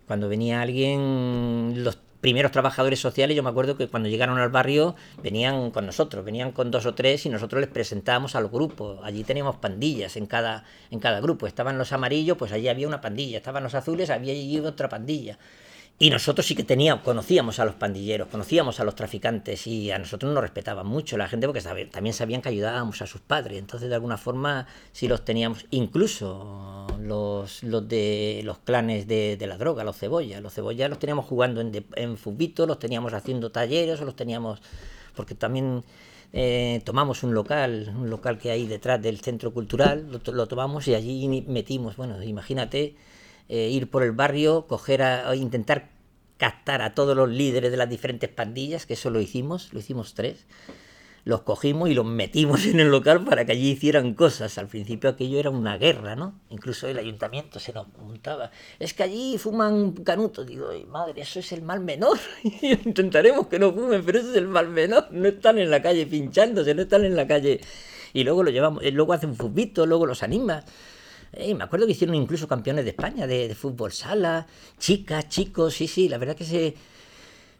Cuando 0.07 0.29
venía 0.29 0.61
alguien, 0.61 1.83
los 1.83 1.99
primeros 2.21 2.51
trabajadores 2.51 2.99
sociales, 2.99 3.37
yo 3.37 3.43
me 3.43 3.51
acuerdo 3.51 3.77
que 3.77 3.87
cuando 3.87 4.09
llegaron 4.09 4.39
al 4.39 4.49
barrio 4.49 4.95
venían 5.21 5.69
con 5.69 5.85
nosotros, 5.85 6.25
venían 6.25 6.53
con 6.53 6.71
dos 6.71 6.87
o 6.87 6.95
tres 6.95 7.25
y 7.27 7.29
nosotros 7.29 7.61
les 7.61 7.69
presentábamos 7.69 8.35
al 8.35 8.47
grupo. 8.47 8.99
Allí 9.03 9.23
teníamos 9.23 9.57
pandillas 9.57 10.17
en 10.17 10.25
cada, 10.25 10.63
en 10.89 10.99
cada 10.99 11.21
grupo. 11.21 11.47
Estaban 11.47 11.77
los 11.77 11.93
amarillos, 11.93 12.37
pues 12.37 12.51
allí 12.51 12.67
había 12.67 12.87
una 12.87 13.01
pandilla. 13.01 13.37
Estaban 13.37 13.63
los 13.63 13.75
azules, 13.75 14.09
había 14.09 14.33
allí 14.33 14.59
otra 14.59 14.89
pandilla 14.89 15.37
Y 15.99 16.09
nosotros 16.09 16.45
sí 16.45 16.55
que 16.55 16.63
teníamos, 16.63 17.03
conocíamos 17.03 17.59
a 17.59 17.65
los 17.65 17.75
pandilleros, 17.75 18.27
conocíamos 18.27 18.79
a 18.79 18.83
los 18.83 18.95
traficantes 18.95 19.67
y 19.67 19.91
a 19.91 19.99
nosotros 19.99 20.33
nos 20.33 20.41
respetaban 20.41 20.85
mucho 20.85 21.17
la 21.17 21.29
gente 21.29 21.47
porque 21.47 21.61
también 21.61 22.13
sabían 22.13 22.41
que 22.41 22.49
ayudábamos 22.49 23.01
a 23.01 23.07
sus 23.07 23.21
padres. 23.21 23.59
Entonces, 23.59 23.89
de 23.89 23.95
alguna 23.95 24.17
forma, 24.17 24.67
sí 24.91 25.07
los 25.07 25.23
teníamos, 25.23 25.65
incluso 25.69 26.87
los, 26.99 27.63
los 27.63 27.87
de 27.87 28.41
los 28.43 28.57
clanes 28.57 29.07
de, 29.07 29.37
la 29.47 29.57
droga, 29.57 29.83
los 29.83 29.97
cebollas. 29.97 30.41
Los 30.41 30.53
cebollas 30.53 30.89
los 30.89 30.99
teníamos 30.99 31.25
jugando 31.25 31.61
en, 31.61 31.85
en 31.95 32.17
fubito, 32.17 32.65
los 32.65 32.79
teníamos 32.79 33.13
haciendo 33.13 33.51
talleres 33.51 34.01
los 34.01 34.15
teníamos. 34.15 34.61
Porque 35.15 35.35
también 35.35 35.83
eh, 36.35 36.81
tomamos 36.83 37.21
un 37.21 37.35
local, 37.35 37.93
un 37.95 38.09
local 38.09 38.39
que 38.39 38.49
hay 38.49 38.65
detrás 38.65 38.99
del 38.99 39.19
centro 39.19 39.53
cultural, 39.53 40.07
lo, 40.09 40.47
tomamos 40.47 40.87
y 40.87 40.95
allí 40.95 41.43
metimos, 41.47 41.95
bueno, 41.95 42.21
imagínate 42.23 42.95
eh, 43.49 43.69
ir 43.69 43.89
por 43.89 44.03
el 44.03 44.11
barrio, 44.11 44.67
coger 44.67 45.01
a, 45.01 45.35
intentar 45.35 45.89
captar 46.37 46.81
a 46.81 46.93
todos 46.93 47.15
los 47.15 47.29
líderes 47.29 47.71
de 47.71 47.77
las 47.77 47.89
diferentes 47.89 48.29
pandillas, 48.29 48.85
que 48.85 48.93
eso 48.93 49.09
lo 49.09 49.21
hicimos, 49.21 49.71
lo 49.73 49.79
hicimos 49.79 50.13
tres, 50.13 50.45
los 51.25 51.41
cogimos 51.41 51.89
y 51.89 51.93
los 51.93 52.05
metimos 52.05 52.65
en 52.65 52.79
el 52.79 52.89
local 52.89 53.23
para 53.23 53.45
que 53.45 53.53
allí 53.53 53.71
hicieran 53.71 54.13
cosas. 54.13 54.57
Al 54.57 54.67
principio 54.67 55.09
aquello 55.09 55.39
era 55.39 55.49
una 55.49 55.77
guerra, 55.77 56.15
¿no? 56.15 56.39
Incluso 56.49 56.87
el 56.87 56.97
ayuntamiento 56.97 57.59
se 57.59 57.71
nos 57.71 57.87
preguntaba, 57.87 58.51
es 58.79 58.93
que 58.93 59.03
allí 59.03 59.37
fuman 59.37 59.93
canuto. 59.93 60.43
Digo, 60.43 60.67
madre, 60.89 61.21
eso 61.21 61.39
es 61.39 61.51
el 61.53 61.61
mal 61.61 61.79
menor. 61.79 62.17
Intentaremos 62.61 63.47
que 63.47 63.59
no 63.59 63.71
fumen, 63.71 64.03
pero 64.05 64.19
eso 64.19 64.31
es 64.31 64.37
el 64.37 64.47
mal 64.47 64.67
menor. 64.67 65.07
No 65.11 65.27
están 65.27 65.59
en 65.59 65.71
la 65.71 65.81
calle 65.81 66.05
pinchándose, 66.05 66.75
no 66.75 66.81
están 66.81 67.05
en 67.05 67.15
la 67.15 67.25
calle. 67.25 67.61
Y 68.13 68.23
luego 68.23 68.43
lo 68.43 68.51
llevamos, 68.51 68.83
eh, 68.83 68.91
luego 68.91 69.13
hacen 69.13 69.35
fútbol, 69.35 69.87
luego 69.87 70.05
los 70.05 70.23
anima. 70.23 70.63
Eh, 71.33 71.55
me 71.55 71.63
acuerdo 71.63 71.87
que 71.87 71.93
hicieron 71.93 72.15
incluso 72.15 72.47
campeones 72.47 72.85
de 72.85 72.91
España 72.91 73.25
de, 73.25 73.53
fútbol 73.55 73.91
sala, 73.91 74.45
chicas, 74.77 75.29
chicos, 75.29 75.73
sí, 75.73 75.87
sí, 75.87 76.07
la 76.07 76.17
verdad 76.19 76.35
que 76.35 76.45
se 76.45 76.75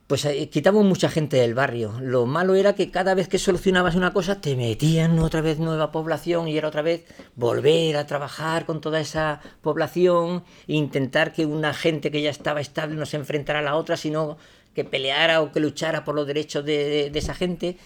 pues 0.05 0.25
eh, 0.25 0.49
quitamos 0.49 0.85
mucha 0.85 1.09
gente 1.09 1.37
del 1.37 1.55
barrio. 1.55 1.93
Lo 2.01 2.25
malo 2.25 2.55
era 2.55 2.75
que 2.75 2.91
cada 2.91 3.15
vez 3.15 3.27
que 3.27 3.39
solucionabas 3.39 3.95
una 3.95 4.13
cosa 4.13 4.41
te 4.41 4.55
metían 4.55 5.17
otra 5.17 5.41
vez 5.41 5.59
nueva 5.59 5.91
población 5.91 6.47
y 6.47 6.57
era 6.57 6.67
otra 6.67 6.81
vez 6.81 7.05
volver 7.35 7.97
a 7.97 8.05
trabajar 8.05 8.65
con 8.65 8.81
toda 8.81 8.99
esa 8.99 9.41
población 9.61 10.43
intentar 10.67 11.33
que 11.33 11.45
una 11.45 11.73
gente 11.73 12.11
que 12.11 12.21
ya 12.21 12.29
estaba 12.29 12.61
estable 12.61 12.95
no 12.95 13.05
se 13.05 13.17
enfrentara 13.17 13.59
a 13.59 13.63
la 13.63 13.75
otra, 13.75 13.97
sino 13.97 14.37
que 14.75 14.83
peleara 14.83 15.41
o 15.41 15.51
que 15.51 15.59
luchara 15.61 16.03
por 16.03 16.15
los 16.15 16.27
derechos 16.27 16.65
de 16.65 17.11
esa 17.15 17.33
gente. 17.33 17.77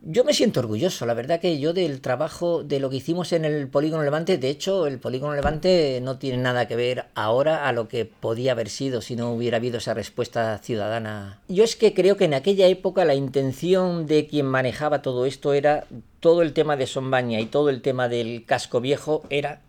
Yo 0.00 0.22
me 0.22 0.32
siento 0.32 0.60
orgulloso, 0.60 1.06
la 1.06 1.14
verdad 1.14 1.40
que 1.40 1.58
yo 1.58 1.72
del 1.72 2.00
trabajo, 2.00 2.62
de 2.62 2.78
lo 2.78 2.88
que 2.88 2.96
hicimos 2.96 3.32
en 3.32 3.44
el 3.44 3.66
Polígono 3.66 4.04
Levante, 4.04 4.38
de 4.38 4.48
hecho 4.48 4.86
el 4.86 5.00
Polígono 5.00 5.34
Levante 5.34 5.98
no 6.00 6.18
tiene 6.18 6.38
nada 6.38 6.68
que 6.68 6.76
ver 6.76 7.06
ahora 7.16 7.68
a 7.68 7.72
lo 7.72 7.88
que 7.88 8.04
podía 8.04 8.52
haber 8.52 8.68
sido 8.68 9.02
si 9.02 9.16
no 9.16 9.32
hubiera 9.32 9.56
habido 9.56 9.78
esa 9.78 9.94
respuesta 9.94 10.56
ciudadana. 10.58 11.40
Yo 11.48 11.64
es 11.64 11.74
que 11.74 11.94
creo 11.94 12.16
que 12.16 12.26
en 12.26 12.34
aquella 12.34 12.68
época 12.68 13.04
la 13.04 13.16
intención 13.16 14.06
de 14.06 14.28
quien 14.28 14.46
manejaba 14.46 15.02
todo 15.02 15.26
esto 15.26 15.52
era 15.52 15.84
todo 16.20 16.42
el 16.42 16.52
tema 16.52 16.76
de 16.76 16.86
Sombaña 16.86 17.40
y 17.40 17.46
todo 17.46 17.68
el 17.68 17.82
tema 17.82 18.08
del 18.08 18.44
casco 18.46 18.80
viejo 18.80 19.24
era 19.30 19.62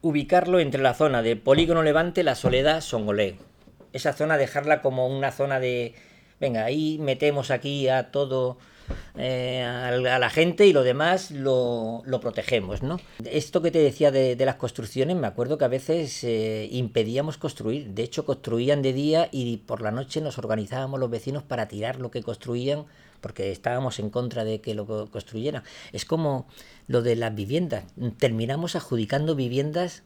ubicarlo 0.00 0.60
entre 0.60 0.80
la 0.80 0.94
zona 0.94 1.22
de 1.22 1.36
Polígono 1.36 1.82
Levante, 1.82 2.24
La 2.24 2.36
Soledad, 2.36 2.80
Songolé. 2.80 3.36
Esa 3.92 4.14
zona 4.14 4.38
dejarla 4.38 4.80
como 4.80 5.06
una 5.06 5.30
zona 5.30 5.60
de, 5.60 5.94
venga, 6.40 6.64
ahí 6.64 6.98
metemos 7.00 7.50
aquí 7.50 7.88
a 7.88 8.10
todo 8.10 8.56
eh, 9.16 9.62
a, 9.62 10.18
la 10.18 10.30
gente 10.30 10.66
y 10.66 10.72
lo 10.72 10.82
demás 10.82 11.30
lo, 11.30 12.02
protegemos, 12.20 12.82
¿no? 12.82 13.00
Esto 13.24 13.62
que 13.62 13.70
te 13.70 13.78
decía 13.78 14.10
de, 14.10 14.36
las 14.44 14.56
construcciones, 14.56 15.16
me 15.16 15.26
acuerdo 15.26 15.58
que 15.58 15.64
a 15.64 15.68
veces 15.68 16.24
eh, 16.24 16.68
impedíamos 16.70 17.38
construir, 17.38 17.90
de 17.90 18.02
hecho 18.02 18.24
construían 18.24 18.82
de 18.82 18.92
día 18.92 19.28
y 19.30 19.58
por 19.58 19.82
la 19.82 19.90
noche 19.90 20.20
nos 20.20 20.38
organizábamos 20.38 21.00
los 21.00 21.10
vecinos 21.10 21.42
para 21.42 21.68
tirar 21.68 22.00
lo 22.00 22.10
que 22.10 22.22
construían 22.22 22.86
porque 23.20 23.50
estábamos 23.52 23.98
en 24.00 24.10
contra 24.10 24.44
de 24.44 24.60
que 24.60 24.74
lo 24.74 25.08
construyeran. 25.10 25.62
Es 25.92 26.04
como 26.04 26.46
lo 26.88 27.00
de 27.00 27.16
las 27.16 27.34
viviendas, 27.34 27.84
terminamos 28.18 28.76
adjudicando 28.76 29.34
viviendas 29.34 30.02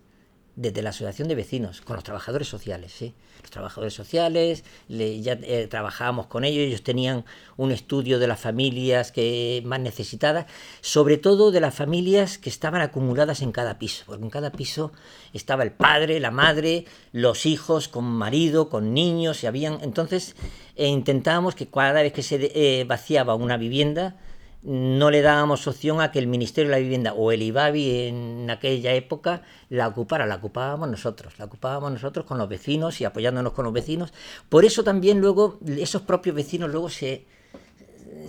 desde 0.58 0.82
la 0.82 0.90
asociación 0.90 1.28
de 1.28 1.36
vecinos, 1.36 1.82
con 1.82 1.94
los 1.94 2.02
trabajadores 2.02 2.48
sociales, 2.48 2.92
¿sí? 2.92 3.14
Los 3.42 3.50
trabajadores 3.52 3.94
sociales, 3.94 4.64
ya 4.88 5.38
eh, 5.42 5.68
trabajábamos 5.70 6.26
con 6.26 6.42
ellos, 6.42 6.66
ellos 6.66 6.82
tenían 6.82 7.24
un 7.56 7.70
estudio 7.70 8.18
de 8.18 8.26
las 8.26 8.40
familias 8.40 9.12
que 9.12 9.62
más 9.64 9.78
necesitadas, 9.78 10.46
sobre 10.80 11.16
todo 11.16 11.52
de 11.52 11.60
las 11.60 11.76
familias 11.76 12.38
que 12.38 12.50
estaban 12.50 12.80
acumuladas 12.80 13.40
en 13.40 13.52
cada 13.52 13.78
piso, 13.78 14.02
porque 14.06 14.24
en 14.24 14.30
cada 14.30 14.50
piso 14.50 14.90
estaba 15.32 15.62
el 15.62 15.70
padre, 15.70 16.18
la 16.18 16.32
madre, 16.32 16.86
los 17.12 17.46
hijos 17.46 17.86
con 17.86 18.04
marido, 18.06 18.68
con 18.68 18.92
niños, 18.92 19.44
y 19.44 19.46
habían, 19.46 19.78
entonces 19.82 20.34
eh, 20.74 20.88
intentábamos 20.88 21.54
que 21.54 21.68
cada 21.68 22.02
vez 22.02 22.12
que 22.12 22.24
se 22.24 22.50
eh, 22.52 22.82
vaciaba 22.82 23.36
una 23.36 23.56
vivienda, 23.56 24.16
no 24.62 25.10
le 25.10 25.22
dábamos 25.22 25.66
opción 25.66 26.00
a 26.00 26.10
que 26.10 26.18
el 26.18 26.26
Ministerio 26.26 26.70
de 26.70 26.76
la 26.76 26.82
Vivienda 26.82 27.12
o 27.12 27.30
el 27.30 27.42
IBABI 27.42 28.08
en 28.08 28.50
aquella 28.50 28.92
época 28.92 29.42
la 29.68 29.86
ocupara, 29.86 30.26
la 30.26 30.36
ocupábamos 30.36 30.88
nosotros, 30.88 31.38
la 31.38 31.44
ocupábamos 31.44 31.92
nosotros 31.92 32.26
con 32.26 32.38
los 32.38 32.48
vecinos 32.48 33.00
y 33.00 33.04
apoyándonos 33.04 33.52
con 33.52 33.64
los 33.64 33.72
vecinos. 33.72 34.12
Por 34.48 34.64
eso 34.64 34.82
también 34.82 35.20
luego 35.20 35.58
esos 35.66 36.02
propios 36.02 36.34
vecinos 36.34 36.70
luego 36.70 36.90
se, 36.90 37.24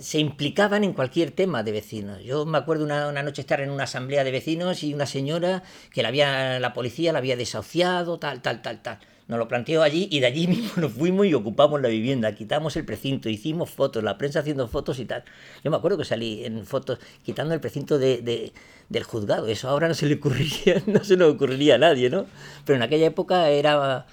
se 0.00 0.20
implicaban 0.20 0.84
en 0.84 0.92
cualquier 0.92 1.32
tema 1.32 1.64
de 1.64 1.72
vecinos. 1.72 2.22
Yo 2.22 2.46
me 2.46 2.58
acuerdo 2.58 2.84
una, 2.84 3.08
una, 3.08 3.22
noche 3.24 3.40
estar 3.40 3.60
en 3.60 3.70
una 3.70 3.84
asamblea 3.84 4.22
de 4.22 4.30
vecinos 4.30 4.84
y 4.84 4.94
una 4.94 5.06
señora 5.06 5.64
que 5.92 6.02
la, 6.02 6.08
había, 6.08 6.60
la 6.60 6.72
policía 6.72 7.12
la 7.12 7.18
había 7.18 7.36
desahuciado, 7.36 8.18
tal, 8.18 8.40
tal, 8.40 8.62
tal, 8.62 8.82
tal 8.82 8.98
nos 9.30 9.38
lo 9.38 9.46
planteó 9.46 9.82
allí 9.82 10.08
y 10.10 10.18
de 10.18 10.26
allí 10.26 10.46
mismo 10.48 10.72
nos 10.76 10.92
fuimos 10.92 11.24
y 11.24 11.34
ocupamos 11.34 11.80
la 11.80 11.88
vivienda, 11.88 12.34
quitamos 12.34 12.76
el 12.76 12.84
precinto, 12.84 13.28
hicimos 13.28 13.70
fotos, 13.70 14.02
la 14.02 14.18
prensa 14.18 14.40
haciendo 14.40 14.66
fotos 14.66 14.98
y 14.98 15.04
tal. 15.04 15.22
Yo 15.62 15.70
me 15.70 15.76
acuerdo 15.76 15.96
que 15.96 16.04
salí 16.04 16.44
en 16.44 16.66
fotos 16.66 16.98
quitando 17.24 17.54
el 17.54 17.60
precinto 17.60 17.98
de, 17.98 18.52
del 18.88 19.04
juzgado, 19.04 19.46
eso 19.46 19.68
ahora 19.68 19.86
no 19.86 19.94
se 19.94 20.06
le 20.06 20.16
ocurriría, 20.16 20.82
no 20.86 21.04
se 21.04 21.16
le 21.16 21.24
ocurriría 21.24 21.76
a 21.76 21.78
nadie, 21.78 22.10
¿no? 22.10 22.26
Pero 22.64 22.76
en 22.76 22.82
aquella 22.82 23.06
época 23.06 23.48
era 23.50 24.06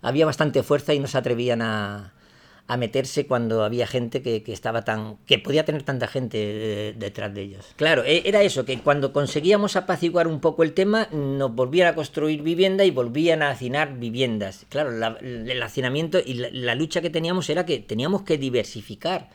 había 0.00 0.24
bastante 0.24 0.62
fuerza 0.62 0.94
y 0.94 0.98
no 0.98 1.08
se 1.08 1.18
atrevían 1.18 1.60
a, 1.60 2.12
a 2.68 2.76
meterse 2.76 3.26
cuando 3.26 3.64
había 3.64 3.86
gente 3.86 4.20
que, 4.20 4.42
estaba 4.52 4.84
tan 4.84 5.16
que 5.26 5.38
podía 5.38 5.64
tener 5.64 5.82
tanta 5.82 6.06
gente 6.06 6.38
eh, 6.38 6.94
detrás 6.96 7.32
de 7.34 7.40
ellos. 7.40 7.64
Claro, 7.76 8.04
e, 8.04 8.22
era 8.28 8.42
eso, 8.42 8.66
que 8.66 8.78
cuando 8.80 9.14
conseguíamos 9.14 9.74
apaciguar 9.74 10.28
un 10.28 10.40
poco 10.40 10.62
el 10.62 10.74
tema, 10.74 11.08
nos 11.10 11.54
volvían 11.54 11.88
a 11.88 11.94
construir 11.94 12.42
vivienda 12.42 12.84
y 12.84 12.90
volvían 12.90 13.42
a 13.42 13.48
hacinar 13.48 13.98
viviendas. 13.98 14.66
Claro, 14.68 14.90
el 14.90 15.62
hacinamiento 15.62 16.18
y 16.24 16.34
la, 16.34 16.74
lucha 16.74 17.00
que 17.00 17.08
teníamos 17.08 17.48
era 17.48 17.64
que 17.64 17.78
teníamos 17.78 18.22
que 18.22 18.36
diversificar. 18.36 19.30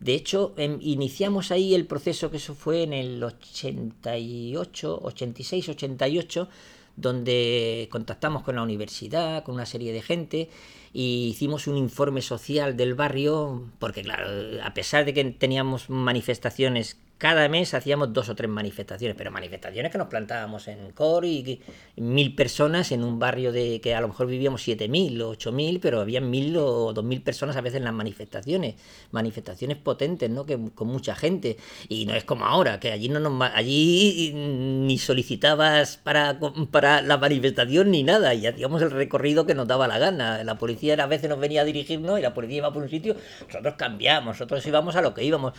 De 0.00 0.14
hecho, 0.14 0.52
em, 0.56 0.78
iniciamos 0.80 1.52
ahí 1.52 1.76
el 1.76 1.86
proceso 1.86 2.32
que 2.32 2.38
eso 2.38 2.56
fue 2.56 2.82
en 2.82 2.92
el 2.92 3.22
88, 3.22 5.00
86, 5.04 5.68
88, 5.68 6.48
donde 6.96 7.88
contactamos 7.90 8.42
con 8.42 8.56
la 8.56 8.62
universidad, 8.62 9.44
con 9.44 9.54
una 9.54 9.66
serie 9.66 9.92
de 9.92 10.02
gente 10.02 10.50
y 10.92 11.28
hicimos 11.28 11.66
un 11.66 11.76
informe 11.76 12.20
social 12.20 12.76
del 12.76 12.94
barrio, 12.94 13.68
porque 13.78 14.02
claro, 14.02 14.26
a 14.62 14.74
pesar 14.74 15.04
de 15.04 15.14
que 15.14 15.24
teníamos 15.24 15.88
manifestaciones 15.88 16.98
cada 17.22 17.48
mes 17.48 17.72
hacíamos 17.72 18.12
dos 18.12 18.28
o 18.30 18.34
tres 18.34 18.50
manifestaciones, 18.50 19.16
pero 19.16 19.30
manifestaciones 19.30 19.92
que 19.92 19.96
nos 19.96 20.08
plantábamos 20.08 20.66
en 20.66 20.90
Cor 20.90 21.24
y, 21.24 21.60
mil 21.94 22.34
personas 22.34 22.90
en 22.90 23.04
un 23.04 23.20
barrio 23.20 23.52
de 23.52 23.80
que 23.80 23.94
a 23.94 24.00
lo 24.00 24.08
mejor 24.08 24.26
vivíamos 24.26 24.60
siete 24.60 24.88
mil 24.88 25.22
o 25.22 25.28
ocho 25.28 25.52
mil, 25.52 25.78
pero 25.78 26.00
había 26.00 26.20
mil 26.20 26.56
o 26.56 26.92
dos 26.92 27.04
mil 27.04 27.22
personas 27.22 27.54
a 27.54 27.60
veces 27.60 27.78
en 27.78 27.84
las 27.84 27.94
manifestaciones, 27.94 28.74
manifestaciones 29.12 29.76
potentes, 29.76 30.30
¿no? 30.30 30.44
Que 30.44 30.58
con 30.74 30.88
mucha 30.88 31.14
gente 31.14 31.58
y 31.88 32.06
no 32.06 32.14
es 32.16 32.24
como 32.24 32.44
ahora 32.44 32.80
que 32.80 32.90
allí 32.90 33.08
no 33.08 33.20
nos 33.20 33.40
allí 33.54 34.32
ni 34.34 34.98
solicitabas 34.98 35.98
para 35.98 36.40
para 36.72 37.02
la 37.02 37.18
manifestación 37.18 37.92
ni 37.92 38.02
nada 38.02 38.34
y 38.34 38.48
hacíamos 38.48 38.82
el 38.82 38.90
recorrido 38.90 39.46
que 39.46 39.54
nos 39.54 39.68
daba 39.68 39.86
la 39.86 40.00
gana. 40.00 40.42
La 40.42 40.58
policía 40.58 40.94
a 40.94 41.06
veces 41.06 41.30
nos 41.30 41.38
venía 41.38 41.60
a 41.60 41.64
dirigirnos 41.64 42.18
y 42.18 42.22
la 42.22 42.34
policía 42.34 42.56
iba 42.56 42.72
por 42.72 42.82
un 42.82 42.88
sitio, 42.88 43.14
nosotros 43.46 43.74
cambiamos, 43.78 44.34
nosotros 44.34 44.66
íbamos 44.66 44.96
a 44.96 45.02
lo 45.02 45.14
que 45.14 45.22
íbamos 45.22 45.52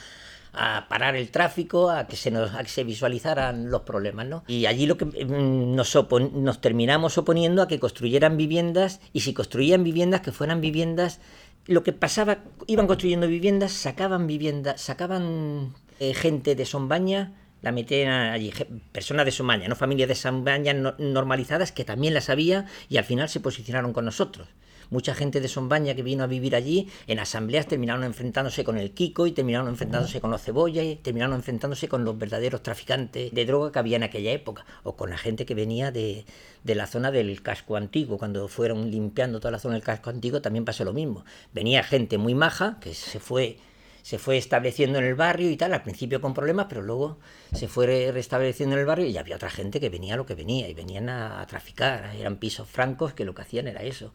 a 0.53 0.87
parar 0.87 1.15
el 1.15 1.29
tráfico, 1.31 1.89
a 1.89 2.07
que 2.07 2.15
se, 2.15 2.31
nos, 2.31 2.51
que 2.51 2.67
se 2.67 2.83
visualizaran 2.83 3.71
los 3.71 3.81
problemas. 3.81 4.27
¿no? 4.27 4.43
Y 4.47 4.67
allí 4.67 4.85
lo 4.85 4.97
que 4.97 5.05
mm, 5.05 5.75
nos, 5.75 5.97
nos 6.33 6.61
terminamos 6.61 7.17
oponiendo 7.17 7.61
a 7.61 7.67
que 7.67 7.79
construyeran 7.79 8.37
viviendas 8.37 9.01
y 9.11 9.21
si 9.21 9.33
construían 9.33 9.83
viviendas 9.83 10.21
que 10.21 10.31
fueran 10.31 10.61
viviendas 10.61 11.19
lo 11.65 11.83
que 11.83 11.93
pasaba, 11.93 12.39
iban 12.67 12.87
construyendo 12.87 13.27
viviendas, 13.27 13.71
sacaban 13.71 14.27
viviendas, 14.27 14.81
sacaban 14.81 15.73
eh, 15.99 16.13
gente 16.13 16.55
de 16.55 16.65
Sombaña, 16.65 17.33
la 17.61 17.71
metían 17.71 18.11
allí, 18.31 18.51
personas 18.91 19.25
de 19.25 19.31
Sombaña, 19.31 19.69
no 19.69 19.75
familias 19.75 20.09
de 20.09 20.15
Sombaña 20.15 20.73
normalizadas 20.73 21.71
que 21.71 21.85
también 21.85 22.13
las 22.13 22.29
había 22.29 22.65
y 22.89 22.97
al 22.97 23.05
final 23.05 23.29
se 23.29 23.39
posicionaron 23.39 23.93
con 23.93 24.03
nosotros. 24.03 24.49
Mucha 24.93 25.15
gente 25.15 25.41
de 25.41 25.47
Sombaña 25.47 25.95
que 25.95 26.03
vino 26.03 26.23
a 26.23 26.27
vivir 26.27 26.55
allí, 26.55 26.87
en 27.07 27.19
asambleas 27.19 27.67
terminaron 27.67 28.03
enfrentándose 28.03 28.63
con 28.63 28.77
el 28.77 28.91
Kiko 28.91 29.27
y 29.27 29.31
terminaron 29.31 29.67
enfrentándose 29.67 30.21
con 30.21 30.31
los 30.31 30.41
cebollas 30.41 30.85
y 30.85 30.95
terminaron 30.95 31.35
enfrentándose 31.35 31.89
con 31.89 32.05
los 32.05 32.17
verdaderos 32.17 32.61
traficantes 32.61 33.33
de 33.33 33.45
droga 33.45 33.71
que 33.71 33.79
había 33.79 33.97
en 33.97 34.03
aquella 34.03 34.31
época, 34.31 34.65
o 34.83 34.95
con 34.95 35.09
la 35.09 35.17
gente 35.17 35.45
que 35.45 35.55
venía 35.55 35.91
de, 35.91 36.25
de 36.63 36.75
la 36.75 36.87
zona 36.87 37.11
del 37.11 37.41
casco 37.41 37.75
antiguo, 37.75 38.17
cuando 38.17 38.47
fueron 38.47 38.91
limpiando 38.91 39.39
toda 39.39 39.51
la 39.51 39.59
zona 39.59 39.73
del 39.73 39.83
casco 39.83 40.11
antiguo 40.11 40.41
también 40.41 40.63
pasó 40.63 40.85
lo 40.85 40.93
mismo. 40.93 41.25
Venía 41.53 41.83
gente 41.83 42.17
muy 42.17 42.35
maja 42.35 42.77
que 42.79 42.93
se 42.93 43.19
fue 43.19 43.57
se 44.03 44.19
fue 44.19 44.37
estableciendo 44.37 44.99
en 44.99 45.05
el 45.05 45.15
barrio 45.15 45.49
y 45.49 45.55
tal, 45.55 45.73
al 45.73 45.81
principio 45.81 46.19
con 46.19 46.33
problemas, 46.33 46.67
pero 46.67 46.81
luego 46.81 47.17
se 47.53 47.69
fue 47.69 48.11
restableciendo 48.11 48.75
en 48.75 48.81
el 48.81 48.85
barrio 48.85 49.07
y 49.07 49.17
había 49.17 49.37
otra 49.37 49.49
gente 49.49 49.79
que 49.79 49.89
venía 49.89 50.15
a 50.15 50.17
lo 50.17 50.25
que 50.25 50.35
venía 50.35 50.67
y 50.67 50.73
venían 50.73 51.07
a, 51.07 51.45
traficar, 51.47 52.13
eran 52.19 52.35
pisos 52.35 52.67
francos 52.67 53.13
que 53.13 53.23
lo 53.23 53.33
que 53.33 53.43
hacían 53.43 53.67
era 53.67 53.81
eso. 53.81 54.11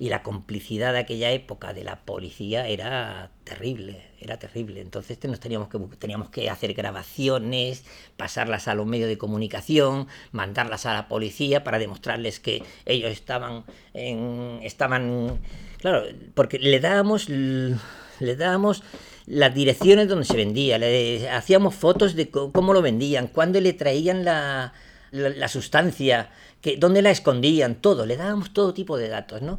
Y 0.00 0.08
la 0.08 0.22
complicidad 0.22 0.94
de 0.94 0.98
aquella 0.98 1.30
época 1.30 1.72
de 1.72 1.84
la 1.84 2.00
policía 2.00 2.66
era 2.66 3.30
terrible, 3.44 4.02
era 4.18 4.38
terrible. 4.38 4.80
Entonces 4.80 5.18
nos 5.24 5.38
teníamos 5.38 5.68
que, 5.68 5.78
teníamos 5.98 6.30
que 6.30 6.50
hacer 6.50 6.72
grabaciones, 6.72 7.84
pasarlas 8.16 8.66
a 8.66 8.74
los 8.74 8.86
medios 8.86 9.08
de 9.08 9.18
comunicación, 9.18 10.08
mandarlas 10.32 10.86
a 10.86 10.94
la 10.94 11.06
policía 11.06 11.62
para 11.62 11.78
demostrarles 11.78 12.40
que 12.40 12.62
ellos 12.86 13.12
estaban 13.12 13.64
en, 13.94 14.60
estaban 14.62 15.38
claro, 15.78 16.04
porque 16.34 16.58
le 16.58 16.80
dábamos 16.80 17.28
le 17.28 18.36
dábamos 18.36 18.82
las 19.26 19.54
direcciones 19.54 20.08
donde 20.08 20.24
se 20.24 20.36
vendía, 20.36 20.78
le 20.78 21.28
hacíamos 21.30 21.74
fotos 21.74 22.14
de 22.14 22.30
cómo 22.30 22.72
lo 22.72 22.82
vendían, 22.82 23.28
cuándo 23.28 23.60
le 23.60 23.72
traían 23.74 24.24
la, 24.24 24.72
la, 25.12 25.48
sustancia, 25.48 26.30
que, 26.60 26.76
dónde 26.76 27.02
la 27.02 27.10
escondían, 27.10 27.76
todo, 27.76 28.06
le 28.06 28.16
dábamos 28.16 28.52
todo 28.52 28.74
tipo 28.74 28.96
de 28.96 29.08
datos, 29.08 29.42
¿no? 29.42 29.58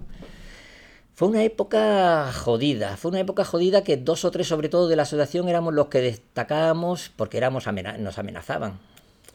Fue 1.21 1.29
una 1.29 1.43
época 1.43 2.34
jodida, 2.34 2.97
fue 2.97 3.12
una 3.12 3.19
época 3.19 3.45
jodida 3.45 3.84
que 3.84 3.95
dos 3.95 4.25
o 4.25 4.31
tres 4.31 4.47
sobre 4.47 4.69
todo 4.69 4.88
de 4.88 4.95
la 4.95 5.03
asociación 5.03 5.47
éramos 5.47 5.71
los 5.71 5.86
que 5.86 6.01
destacábamos 6.01 7.12
porque 7.15 7.38
éramos 7.38 7.67
nos 7.99 8.17
amenazaban, 8.17 8.79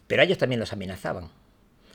pero 0.08 0.20
ellos 0.20 0.36
también 0.36 0.58
los 0.58 0.72
amenazaban, 0.72 1.28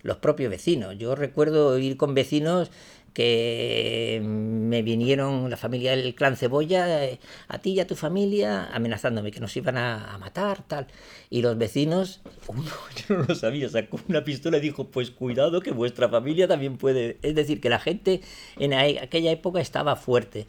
los 0.04 0.15
propios 0.15 0.49
vecinos. 0.49 0.97
Yo 0.97 1.13
recuerdo 1.13 1.77
ir 1.77 1.97
con 1.97 2.13
vecinos 2.13 2.71
que 3.13 4.21
me 4.24 4.82
vinieron 4.82 5.50
la 5.50 5.58
familia 5.58 5.95
del 5.95 6.15
clan 6.15 6.38
Cebolla, 6.38 7.04
eh, 7.06 7.19
a 7.47 7.60
ti 7.60 7.71
y 7.71 7.80
a 7.80 7.88
tu 7.88 7.95
familia, 7.95 8.69
amenazándome 8.74 9.32
que 9.32 9.39
nos 9.39 9.56
iban 9.58 9.78
a, 9.78 10.17
matar, 10.19 10.63
tal. 10.67 10.88
Y 11.30 11.41
los 11.41 11.58
vecinos, 11.58 12.21
uno, 12.47 12.63
yo 13.08 13.17
no 13.17 13.24
lo 13.24 13.36
sabía, 13.36 13.69
sacó 13.69 14.00
una 14.08 14.24
pistola 14.24 14.58
y 14.58 14.62
dijo, 14.62 14.89
pues 14.89 15.12
cuidado 15.12 15.62
que 15.62 15.71
vuestra 15.71 16.10
familia 16.10 16.47
también 16.47 16.78
puede. 16.78 17.17
Es 17.21 17.36
decir, 17.36 17.60
que 17.60 17.69
la 17.69 17.80
gente 17.80 18.21
en 18.58 18.74
aquella 18.74 19.32
época 19.32 19.60
estaba 19.60 19.95
fuerte. 19.95 20.47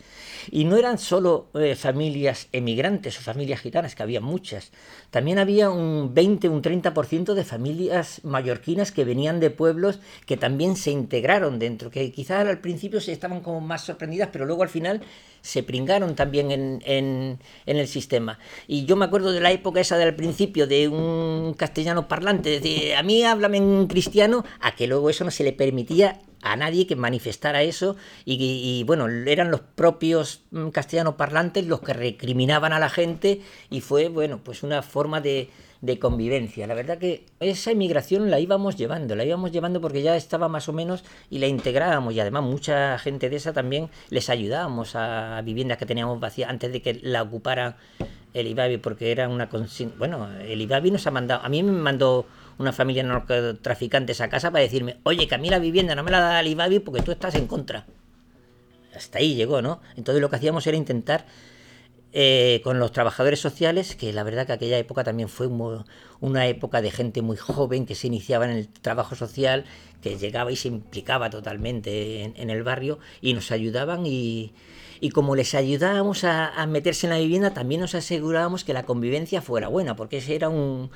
Y 0.51 0.64
no 0.64 0.77
eran 0.77 0.98
solo 0.98 1.48
eh, 1.55 1.75
familias 1.75 2.48
emigrantes 2.53 3.18
o 3.18 3.22
familias 3.22 3.61
gitanas, 3.61 3.94
que 3.94 4.03
había 4.03 4.20
muchas. 4.20 4.72
También 5.11 5.38
había 5.38 5.70
un 5.70 6.14
20, 6.14 6.48
un 6.48 6.62
30% 6.62 7.35
de 7.35 7.44
familias 7.44 8.20
mallorquinas 8.25 8.92
que 8.92 9.05
venían 9.05 9.40
de 9.40 9.51
pueblos 9.51 10.01
que 10.27 10.37
también 10.37 10.77
se 10.77 10.90
integraron 10.90 11.59
dentro, 11.59 11.90
que 11.90 12.11
quizás 12.12 12.51
al 12.52 12.60
principio 12.60 13.00
se 13.00 13.12
estaban 13.12 13.40
como 13.40 13.60
más 13.60 13.82
sorprendidas, 13.82 14.28
pero 14.32 14.44
luego 14.46 14.62
al 14.62 14.68
final 14.68 15.00
se 15.40 15.62
pringaron 15.62 16.14
también 16.14 16.50
en, 16.50 16.80
en, 16.84 17.38
el 17.66 17.88
sistema. 17.88 18.38
Y 18.68 18.84
yo 18.84 18.96
me 18.96 19.04
acuerdo 19.04 19.32
de 19.32 19.40
la 19.40 19.50
época 19.50 19.80
esa 19.80 19.98
del 19.98 20.14
principio 20.14 20.66
de 20.66 20.88
un 20.88 21.54
castellano 21.54 22.06
parlante, 22.06 22.60
de 22.60 22.94
a 22.94 23.02
mí 23.02 23.24
háblame 23.24 23.58
en 23.58 23.86
cristiano, 23.88 24.44
a 24.60 24.76
que 24.76 24.86
luego 24.86 25.10
eso 25.10 25.24
no 25.24 25.30
se 25.30 25.44
le 25.44 25.52
permitía 25.52 26.20
a 26.42 26.56
nadie 26.56 26.86
que 26.86 26.96
manifestara 26.96 27.62
eso 27.62 27.96
y, 28.24 28.34
y, 28.34 28.84
bueno, 28.84 29.08
eran 29.08 29.50
los 29.50 29.60
propios 29.60 30.42
mm, 30.50 30.68
castellanos 30.68 31.14
parlantes 31.14 31.66
los 31.66 31.80
que 31.80 31.92
recriminaban 31.92 32.72
a 32.72 32.80
la 32.80 32.88
gente 32.88 33.40
y 33.70 33.80
fue, 33.80 34.08
bueno, 34.08 34.40
pues 34.42 34.64
una 34.64 34.82
forma 34.82 35.20
de, 35.20 35.50
de 35.83 35.99
convivencia. 35.99 36.66
La 36.66 36.75
verdad 36.75 36.97
que 36.97 37.27
esa 37.40 37.73
inmigración 37.73 38.31
la 38.31 38.38
íbamos 38.38 38.77
llevando, 38.77 39.16
la 39.16 39.25
íbamos 39.25 39.51
llevando 39.51 39.81
porque 39.81 40.01
ya 40.01 40.16
estaba 40.16 40.49
más 40.49 40.68
o 40.68 40.73
menos 40.73 41.05
y 41.29 41.40
la 41.40 41.49
integrábamos 41.49 42.14
y 42.14 42.21
además 42.21 42.45
mucha 42.45 42.97
gente 42.99 43.29
de 43.29 43.37
esa 43.37 43.53
también 43.53 43.90
les 44.09 44.31
ayudábamos 44.31 44.95
a 44.95 45.42
viviendas 45.45 45.79
que 45.79 45.85
teníamos 45.85 46.21
vacías 46.21 46.49
antes 46.49 46.73
de 46.73 46.81
que 46.81 47.01
la 47.03 47.23
ocupara 47.23 47.77
el 48.33 48.47
IBABI 48.47 48.79
porque 48.79 49.11
era 49.11 49.29
una 49.29 49.51
bueno, 49.99 50.31
el 50.40 50.61
IBABI 50.61 50.92
nos 50.92 51.07
ha 51.09 51.11
mandado, 51.11 51.45
a 51.45 51.49
mí 51.49 51.62
me 51.64 51.73
mandó 51.73 52.27
una 52.59 52.73
familia 52.73 53.03
de 53.03 53.09
narcotraficantes 53.09 54.21
a 54.21 54.29
casa 54.29 54.53
para 54.53 54.62
decirme, 54.62 54.99
oye, 55.03 55.27
que 55.27 55.35
a 55.35 55.38
mí 55.38 55.51
la 55.51 55.59
vivienda 55.59 55.97
no 55.97 56.05
me 56.05 56.12
la 56.12 56.21
da 56.21 56.40
el 56.40 56.47
IBABI 56.47 56.79
porque 56.79 57.03
tú 57.03 57.11
estás 57.11 57.35
en 57.35 57.49
contra. 57.49 57.87
Hasta 58.95 59.18
ahí 59.18 59.35
llegó, 59.35 59.62
¿no? 59.62 59.81
Entonces 59.97 60.21
lo 60.21 60.31
que 60.31 60.37
hacíamos 60.37 60.66
era 60.66 60.77
intentar 60.77 61.27
eh, 62.12 62.61
con 62.62 62.79
los 62.79 62.92
trabajadores 62.92 63.40
sociales, 63.40 63.96
que 63.96 64.12
la 64.12 64.22
verdad 64.22 64.46
que 64.46 64.53
aquella 64.53 64.79
época 64.79 65.03
también 65.03 65.29
fue 65.29 65.48
una 66.20 66.46
época 66.46 66.83
de 66.83 66.90
gente 66.90 67.22
muy 67.22 67.37
joven 67.37 67.87
que 67.87 67.94
se 67.94 68.07
iniciaba 68.07 68.44
en 68.44 68.51
el 68.51 68.68
trabajo 68.68 69.14
social, 69.14 69.64
que 70.03 70.18
llegaba 70.18 70.53
y 70.53 70.57
se 70.57 70.68
implicaba 70.68 71.31
totalmente 71.31 72.22
en, 72.22 72.51
el 72.51 72.62
barrio 72.62 72.98
y 73.20 73.35
nos 73.35 73.51
ayudaban 73.51 74.05
y, 74.05 74.53
como 75.14 75.37
les 75.37 75.55
ayudábamos 75.55 76.25
a, 76.25 76.48
a, 76.48 76.66
meterse 76.66 77.07
en 77.07 77.11
la 77.12 77.18
vivienda, 77.18 77.55
también 77.55 77.81
nos 77.81 77.94
asegurábamos 77.94 78.64
que 78.64 78.75
la 78.75 78.85
convivencia 78.85 79.40
fuera 79.40 79.68
buena, 79.68 79.96
porque 79.96 80.18
ese 80.18 80.35
era 80.35 80.48
un, 80.48 80.90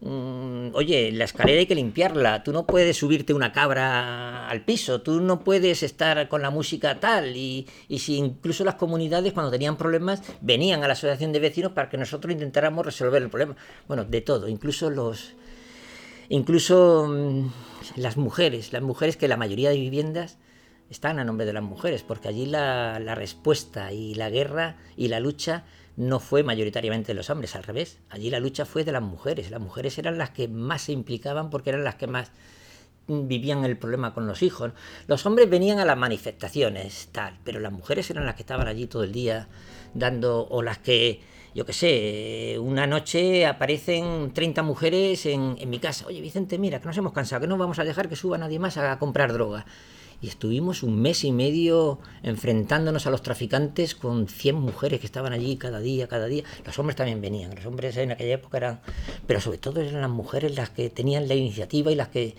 Mm, 0.00 0.74
oye, 0.74 1.10
la 1.12 1.24
escalera 1.24 1.58
hay 1.58 1.66
que 1.66 1.74
limpiarla, 1.74 2.42
tú 2.42 2.52
no 2.52 2.66
puedes 2.66 2.98
subirte 2.98 3.32
una 3.32 3.52
cabra 3.52 4.46
al 4.46 4.62
piso, 4.62 5.00
tú 5.00 5.20
no 5.20 5.40
puedes 5.40 5.82
estar 5.82 6.28
con 6.28 6.42
la 6.42 6.50
música 6.50 7.00
tal, 7.00 7.34
y, 7.34 7.66
si 7.98 8.16
incluso 8.16 8.62
las 8.64 8.74
comunidades 8.74 9.32
cuando 9.32 9.50
tenían 9.50 9.76
problemas 9.76 10.22
venían 10.42 10.84
a 10.84 10.86
la 10.86 10.92
asociación 10.92 11.32
de 11.32 11.40
vecinos 11.40 11.72
para 11.72 11.88
que 11.88 11.96
nosotros 11.96 12.32
intentáramos 12.32 12.84
resolver 12.84 13.22
el 13.22 13.30
problema. 13.30 13.56
Bueno, 13.88 14.04
de 14.04 14.20
todo, 14.20 14.48
incluso 14.48 14.90
los... 14.90 15.34
Incluso 16.28 17.06
mm, 17.08 17.50
las 17.96 18.16
mujeres, 18.16 18.72
las 18.72 18.82
mujeres 18.82 19.16
que 19.16 19.28
la 19.28 19.36
mayoría 19.36 19.70
de 19.70 19.76
viviendas 19.76 20.38
están 20.90 21.18
a 21.18 21.24
nombre 21.24 21.46
de 21.46 21.52
las 21.52 21.62
mujeres, 21.62 22.02
porque 22.02 22.28
allí 22.28 22.46
la, 22.46 22.98
la 22.98 23.14
respuesta 23.14 23.92
y 23.92 24.14
la 24.14 24.28
guerra 24.28 24.76
y 24.96 25.08
la 25.08 25.20
lucha 25.20 25.64
no 25.96 26.20
fue 26.20 26.42
mayoritariamente 26.42 27.08
de 27.08 27.14
los 27.14 27.30
hombres, 27.30 27.56
al 27.56 27.62
revés. 27.62 27.98
Allí 28.10 28.30
la 28.30 28.40
lucha 28.40 28.64
fue 28.64 28.84
de 28.84 28.92
las 28.92 29.02
mujeres. 29.02 29.50
Las 29.50 29.60
mujeres 29.60 29.98
eran 29.98 30.18
las 30.18 30.30
que 30.30 30.46
más 30.48 30.82
se 30.82 30.92
implicaban 30.92 31.50
porque 31.50 31.70
eran 31.70 31.84
las 31.84 31.94
que 31.94 32.06
más 32.06 32.30
vivían 33.08 33.64
el 33.64 33.78
problema 33.78 34.12
con 34.12 34.26
los 34.26 34.42
hijos. 34.42 34.72
Los 35.06 35.24
hombres 35.26 35.48
venían 35.48 35.78
a 35.78 35.84
las 35.84 35.96
manifestaciones, 35.96 37.08
tal, 37.12 37.38
pero 37.44 37.60
las 37.60 37.72
mujeres 37.72 38.10
eran 38.10 38.26
las 38.26 38.34
que 38.34 38.42
estaban 38.42 38.68
allí 38.68 38.86
todo 38.86 39.04
el 39.04 39.12
día 39.12 39.48
dando, 39.94 40.46
o 40.50 40.62
las 40.62 40.78
que, 40.78 41.20
yo 41.54 41.64
qué 41.64 41.72
sé, 41.72 42.58
una 42.58 42.86
noche 42.86 43.46
aparecen 43.46 44.32
30 44.34 44.62
mujeres 44.62 45.24
en, 45.26 45.56
en 45.58 45.70
mi 45.70 45.78
casa. 45.78 46.06
Oye, 46.06 46.20
Vicente, 46.20 46.58
mira, 46.58 46.80
que 46.80 46.86
nos 46.86 46.98
hemos 46.98 47.12
cansado, 47.12 47.42
que 47.42 47.46
no 47.46 47.56
vamos 47.56 47.78
a 47.78 47.84
dejar 47.84 48.08
que 48.08 48.16
suba 48.16 48.36
nadie 48.36 48.58
más 48.58 48.76
a 48.76 48.98
comprar 48.98 49.32
droga 49.32 49.64
y 50.22 50.28
estuvimos 50.28 50.82
un 50.82 51.00
mes 51.00 51.24
y 51.24 51.32
medio 51.32 51.98
enfrentándonos 52.22 53.06
a 53.06 53.10
los 53.10 53.22
traficantes 53.22 53.94
con 53.94 54.28
100 54.28 54.54
mujeres 54.56 55.00
que 55.00 55.06
estaban 55.06 55.32
allí 55.32 55.56
cada 55.56 55.80
día, 55.80 56.08
cada 56.08 56.26
día. 56.26 56.44
Los 56.64 56.78
hombres 56.78 56.96
también 56.96 57.20
venían, 57.20 57.54
los 57.54 57.66
hombres 57.66 57.96
en 57.96 58.12
aquella 58.12 58.34
época 58.34 58.58
eran, 58.58 58.80
pero 59.26 59.40
sobre 59.40 59.58
todo 59.58 59.80
eran 59.80 60.00
las 60.00 60.10
mujeres 60.10 60.56
las 60.56 60.70
que 60.70 60.90
tenían 60.90 61.28
la 61.28 61.34
iniciativa 61.34 61.90
y 61.90 61.94
las 61.94 62.08
que 62.08 62.34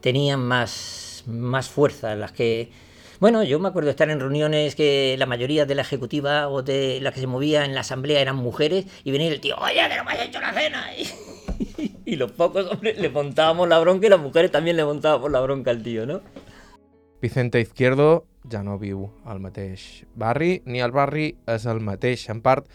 tenían 0.00 0.40
más, 0.40 1.24
más 1.26 1.68
fuerza, 1.68 2.14
las 2.14 2.32
que... 2.32 2.70
Bueno, 3.20 3.42
yo 3.42 3.58
me 3.58 3.68
acuerdo 3.68 3.86
de 3.86 3.92
estar 3.92 4.10
en 4.10 4.20
reuniones 4.20 4.74
que 4.74 5.14
la 5.18 5.24
mayoría 5.24 5.64
de 5.64 5.74
la 5.74 5.82
ejecutiva 5.82 6.48
o 6.48 6.62
de 6.62 7.00
la 7.00 7.12
que 7.12 7.20
se 7.20 7.26
movía 7.26 7.64
en 7.64 7.74
la 7.74 7.80
asamblea 7.80 8.20
eran 8.20 8.36
mujeres 8.36 8.86
y 9.02 9.12
venía 9.12 9.28
el 9.28 9.40
tío, 9.40 9.56
oye, 9.56 9.80
que 9.88 9.96
no 9.96 10.04
me 10.04 10.12
has 10.12 10.20
hecho 10.20 10.40
la 10.40 10.52
cena. 10.52 10.90
Y, 10.98 11.96
y 12.04 12.16
los 12.16 12.32
pocos 12.32 12.66
hombres 12.70 12.98
le 12.98 13.08
montábamos 13.08 13.68
la 13.68 13.78
bronca 13.78 14.06
y 14.06 14.10
las 14.10 14.20
mujeres 14.20 14.50
también 14.50 14.76
le 14.76 14.84
montábamos 14.84 15.30
la 15.30 15.40
bronca 15.40 15.70
al 15.70 15.82
tío, 15.82 16.04
¿no? 16.04 16.20
Vicente 17.24 17.58
Izquierdo 17.62 18.26
ja 18.52 18.60
no 18.60 18.74
viu 18.76 19.06
al 19.24 19.38
mateix 19.40 20.04
barri, 20.12 20.58
ni 20.68 20.82
el 20.84 20.92
barri 20.92 21.30
és 21.48 21.62
el 21.64 21.78
mateix, 21.80 22.26
en 22.28 22.42
part 22.44 22.66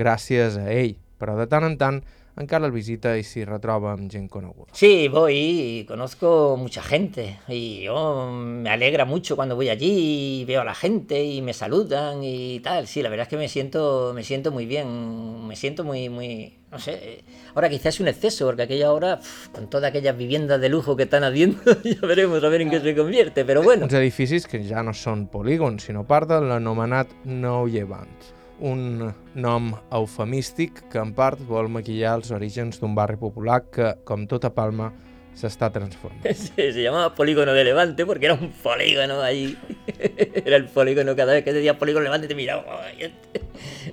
gràcies 0.00 0.56
a 0.56 0.64
ell, 0.72 0.94
però 1.20 1.34
de 1.36 1.44
tant 1.50 1.66
en 1.66 1.76
tant 1.76 1.98
encara 2.38 2.66
el 2.66 2.72
visita 2.72 3.16
y 3.18 3.24
s'hi 3.26 3.44
retroba 3.44 3.92
amb 3.92 4.10
gent 4.10 4.28
coneguda. 4.30 4.72
Sí, 4.72 5.08
voy 5.08 5.34
y 5.36 5.84
conozco 5.84 6.56
mucha 6.58 6.82
gente 6.82 7.38
y 7.48 7.82
yo 7.82 8.30
me 8.32 8.70
alegra 8.70 9.04
mucho 9.04 9.36
cuando 9.36 9.56
voy 9.56 9.68
allí 9.68 10.40
y 10.40 10.44
veo 10.44 10.62
a 10.62 10.64
la 10.64 10.74
gente 10.74 11.22
y 11.22 11.42
me 11.42 11.52
saludan 11.52 12.22
y 12.22 12.60
tal. 12.60 12.86
Sí, 12.86 13.02
la 13.02 13.08
verdad 13.08 13.24
es 13.24 13.28
que 13.28 13.36
me 13.36 13.48
siento, 13.48 14.12
me 14.14 14.22
siento 14.22 14.52
muy 14.52 14.66
bien, 14.66 15.46
me 15.46 15.56
siento 15.56 15.84
muy, 15.84 16.08
muy, 16.08 16.58
no 16.70 16.78
sé. 16.78 17.24
Ahora 17.54 17.68
quizás 17.68 17.94
es 17.94 18.00
un 18.00 18.08
exceso 18.08 18.46
porque 18.46 18.62
aquella 18.62 18.92
hora, 18.92 19.20
con 19.52 19.68
todas 19.68 19.90
aquellas 19.90 20.16
viviendas 20.16 20.60
de 20.60 20.68
lujo 20.68 20.96
que 20.96 21.04
están 21.04 21.24
haciendo, 21.24 21.60
ya 21.84 22.00
veremos 22.06 22.42
a 22.42 22.48
ver 22.48 22.62
en 22.62 22.70
qué 22.70 22.80
se 22.80 22.94
convierte, 22.94 23.44
pero 23.44 23.62
bueno. 23.62 23.84
Uns 23.84 23.94
edificis 23.94 24.46
que 24.46 24.62
ja 24.62 24.82
no 24.84 24.94
són 24.94 25.26
polígons, 25.32 25.88
sinó 25.88 26.04
part 26.06 26.28
de 26.30 26.42
l'anomenat 26.44 27.14
Nou 27.24 27.66
Llevant 27.66 28.37
un 28.60 29.12
nom 29.34 29.72
eufemístic 29.94 30.84
que 30.90 30.98
en 30.98 31.12
part 31.14 31.40
vol 31.46 31.70
maquillar 31.70 32.16
els 32.18 32.32
orígens 32.34 32.80
d'un 32.80 32.94
barri 32.94 33.18
popular 33.20 33.62
que, 33.70 33.94
com 34.04 34.26
tota 34.26 34.50
Palma, 34.54 34.92
se 35.34 35.46
está 35.46 35.70
transformando. 35.70 36.28
Sí, 36.34 36.72
se 36.72 36.82
llamaba 36.82 37.14
Polígono 37.14 37.52
de 37.52 37.64
Levante 37.64 38.04
porque 38.04 38.26
era 38.26 38.34
un 38.34 38.50
polígono 38.50 39.22
ahí 39.22 39.56
Era 40.44 40.56
el 40.56 40.66
polígono, 40.66 41.14
cada 41.16 41.32
vez 41.32 41.44
que 41.44 41.52
decía 41.52 41.78
polígono, 41.78 42.04
levante 42.04 42.28
te 42.28 42.34
miraba, 42.34 42.88
este, 42.98 43.42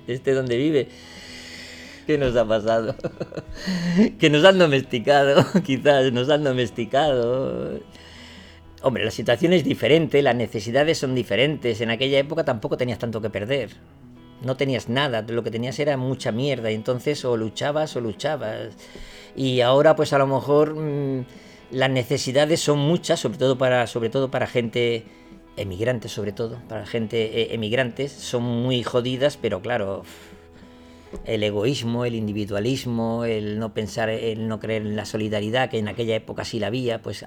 este 0.08 0.34
donde 0.34 0.58
vive. 0.58 0.88
¿Qué 2.06 2.18
nos 2.18 2.36
ha 2.36 2.46
pasado? 2.46 2.96
que 4.20 4.30
nos 4.30 4.46
han 4.46 4.60
domesticado, 4.60 5.44
quizás, 5.64 6.12
nos 6.12 6.30
han 6.30 6.44
domesticado. 6.44 7.80
Hombre, 8.84 9.06
la 9.06 9.12
situación 9.12 9.54
es 9.54 9.64
diferente, 9.64 10.22
las 10.22 10.36
necesidades 10.36 11.00
son 11.00 11.16
diferentes. 11.16 11.82
En 11.82 11.90
aquella 11.90 12.20
época 12.20 12.44
tampoco 12.46 12.78
tenías 12.78 13.00
tanto 13.00 13.22
que 13.22 13.32
perder. 13.32 13.72
No 14.42 14.58
tenías 14.58 14.90
nada, 14.90 15.22
lo 15.22 15.44
que 15.44 15.52
tenías 15.52 15.80
era 15.80 15.98
mucha 15.98 16.32
mierda. 16.32 16.72
Y 16.72 16.76
entonces 16.76 17.24
o 17.26 17.38
luchabas 17.38 17.96
o 17.96 18.02
luchabas. 18.02 18.76
Y 19.36 19.62
ahora, 19.62 19.96
pues 19.96 20.14
a 20.14 20.18
lo 20.18 20.28
mejor 20.28 20.76
mm, 20.76 21.26
las 21.72 21.90
necesidades 21.90 22.60
son 22.60 22.80
muchas, 22.80 23.20
sobre 23.20 23.38
todo 23.38 23.58
para, 23.58 23.88
sobre 23.88 24.10
todo 24.10 24.32
para 24.32 24.48
gente 24.48 25.06
emigrante, 25.58 26.10
sobre 26.10 26.32
todo, 26.32 26.60
para 26.68 26.86
gente 26.86 27.42
eh, 27.42 27.54
emigrantes, 27.54 28.12
son 28.12 28.44
muy 28.44 28.84
jodidas, 28.84 29.38
pero 29.38 29.62
claro, 29.62 30.04
el 31.26 31.44
egoísmo, 31.44 32.06
el 32.06 32.16
individualismo, 32.16 33.26
el 33.26 33.60
no 33.60 33.74
pensar, 33.74 34.10
el 34.10 34.48
no 34.48 34.60
creer 34.60 34.82
en 34.82 34.96
la 34.96 35.06
solidaridad, 35.06 35.70
que 35.70 35.80
en 35.80 35.88
aquella 35.88 36.16
época 36.16 36.44
sí 36.44 36.60
la 36.60 36.68
había, 36.68 37.02
pues 37.02 37.26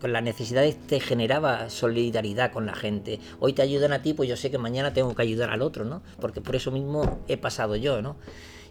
con 0.00 0.12
las 0.12 0.22
necesidades 0.22 0.76
te 0.86 1.00
generaba 1.00 1.68
solidaridad 1.70 2.52
con 2.52 2.66
la 2.66 2.74
gente. 2.74 3.20
Hoy 3.40 3.52
te 3.52 3.62
ayudan 3.62 3.92
a 3.92 4.02
ti, 4.02 4.14
pues 4.14 4.28
yo 4.28 4.36
sé 4.36 4.50
que 4.50 4.58
mañana 4.58 4.92
tengo 4.92 5.14
que 5.14 5.22
ayudar 5.22 5.50
al 5.50 5.62
otro, 5.62 5.84
¿no? 5.84 6.02
Porque 6.20 6.40
por 6.40 6.56
eso 6.56 6.70
mismo 6.70 7.20
he 7.28 7.36
pasado 7.36 7.76
yo, 7.76 8.00
¿no? 8.02 8.16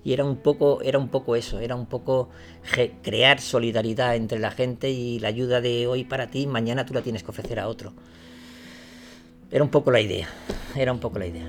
Y 0.03 0.13
era 0.13 0.23
un 0.23 0.37
poco, 0.37 0.81
era 0.81 0.99
un 0.99 1.09
poco 1.09 1.35
eso, 1.35 1.59
era 1.59 1.75
un 1.75 1.87
poco 1.87 2.29
crear 3.01 3.41
solidaridad 3.41 4.15
entre 4.15 4.39
la 4.39 4.51
gente 4.51 4.91
y 4.91 5.19
la 5.19 5.29
ayuda 5.29 5.61
de 5.61 5.87
hoy 5.87 6.03
para 6.03 6.27
ti, 6.27 6.45
mañana 6.45 6.85
tú 6.85 6.93
la 6.93 7.01
tienes 7.01 7.23
que 7.23 7.31
ofrecer 7.31 7.59
a 7.59 7.67
otro. 7.67 7.93
Era 9.49 9.63
un 9.63 9.69
poco 9.69 9.89
la 9.91 10.01
idea, 10.01 10.27
era 10.75 10.91
un 10.91 10.99
poco 10.99 11.17
la 11.17 11.25
idea. 11.27 11.47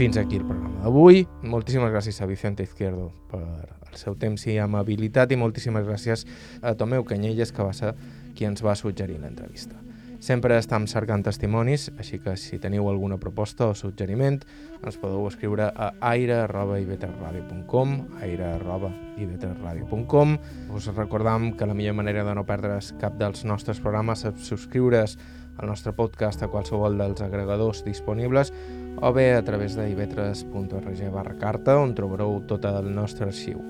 Fins 0.00 0.16
aquí 0.16 0.36
el 0.36 0.46
programa 0.48 0.80
d'avui. 0.80 1.26
Moltíssimes 1.44 1.90
gràcies 1.92 2.22
a 2.24 2.26
Vicente 2.26 2.64
Izquierdo 2.64 3.12
per 3.28 3.44
el 3.44 3.96
seu 4.00 4.16
temps 4.16 4.46
i 4.48 4.56
amabilitat 4.56 5.28
i 5.28 5.36
moltíssimes 5.36 5.84
gràcies 5.84 6.24
a 6.64 6.72
Tomeu 6.72 7.04
Canyelles, 7.04 7.52
que 7.52 7.60
va 7.60 7.76
ser 7.76 7.92
qui 8.32 8.48
ens 8.48 8.64
va 8.64 8.72
suggerir 8.80 9.20
l'entrevista. 9.20 9.76
Sempre 10.24 10.56
estem 10.56 10.88
cercant 10.88 11.20
testimonis, 11.24 11.90
així 12.00 12.16
que 12.16 12.32
si 12.40 12.56
teniu 12.60 12.88
alguna 12.88 13.16
proposta 13.20 13.68
o 13.68 13.76
suggeriment, 13.76 14.40
ens 14.80 14.96
podeu 14.96 15.28
escriure 15.28 15.68
a 15.68 15.92
aire.ivetradio.com 16.14 17.88
aire.ivetradio.com 18.24 20.28
Us 20.76 20.88
recordam 20.96 21.52
que 21.52 21.68
la 21.68 21.76
millor 21.76 22.00
manera 22.00 22.24
de 22.24 22.32
no 22.40 22.48
perdre's 22.48 22.96
cap 23.04 23.20
dels 23.20 23.44
nostres 23.44 23.84
programes 23.84 24.24
és 24.24 24.48
subscriure's 24.48 25.20
al 25.60 25.68
nostre 25.68 25.92
podcast 25.92 26.40
a 26.42 26.48
qualsevol 26.48 26.96
dels 26.96 27.20
agregadors 27.20 27.84
disponibles 27.84 28.48
o 28.98 29.12
bé 29.12 29.34
a 29.34 29.44
través 29.44 29.76
de 29.76 29.88
ivetres.org 29.90 31.00
barra 31.12 31.36
carta 31.38 31.78
on 31.78 31.94
trobareu 31.94 32.40
tot 32.48 32.66
el 32.68 32.90
nostre 32.94 33.28
arxiu. 33.30 33.62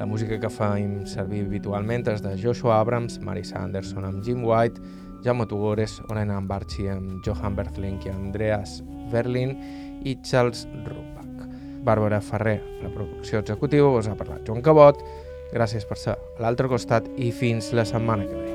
La 0.00 0.06
música 0.06 0.38
que 0.40 0.48
fem 0.48 1.02
servir 1.04 1.42
habitualment 1.44 2.06
és 2.08 2.22
de 2.24 2.32
Joshua 2.40 2.78
Abrams, 2.80 3.18
Marisa 3.20 3.60
Anderson 3.60 4.06
amb 4.08 4.24
Jim 4.24 4.44
White, 4.46 4.80
Jaume 5.24 5.44
Tugores, 5.46 5.98
Orena 6.08 6.38
Ambarchi 6.40 6.88
amb 6.88 7.20
Johan 7.26 7.56
Berthlink 7.58 8.06
i 8.06 8.14
Andreas 8.14 8.78
Berlin 9.12 9.56
i 10.04 10.16
Charles 10.24 10.64
Rupak. 10.86 11.44
Bàrbara 11.84 12.20
Ferrer, 12.24 12.60
la 12.82 12.88
producció 12.92 13.40
executiva, 13.40 13.92
us 13.92 14.08
ha 14.08 14.16
parlat 14.16 14.46
Joan 14.48 14.64
Cabot. 14.64 15.04
Gràcies 15.52 15.84
per 15.84 15.98
ser 16.00 16.16
a 16.16 16.40
l'altre 16.40 16.68
costat 16.72 17.08
i 17.18 17.32
fins 17.32 17.72
la 17.76 17.84
setmana 17.84 18.24
que 18.28 18.36
ve. 18.36 18.48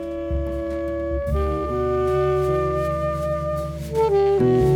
thank 4.38 4.70
you 4.70 4.75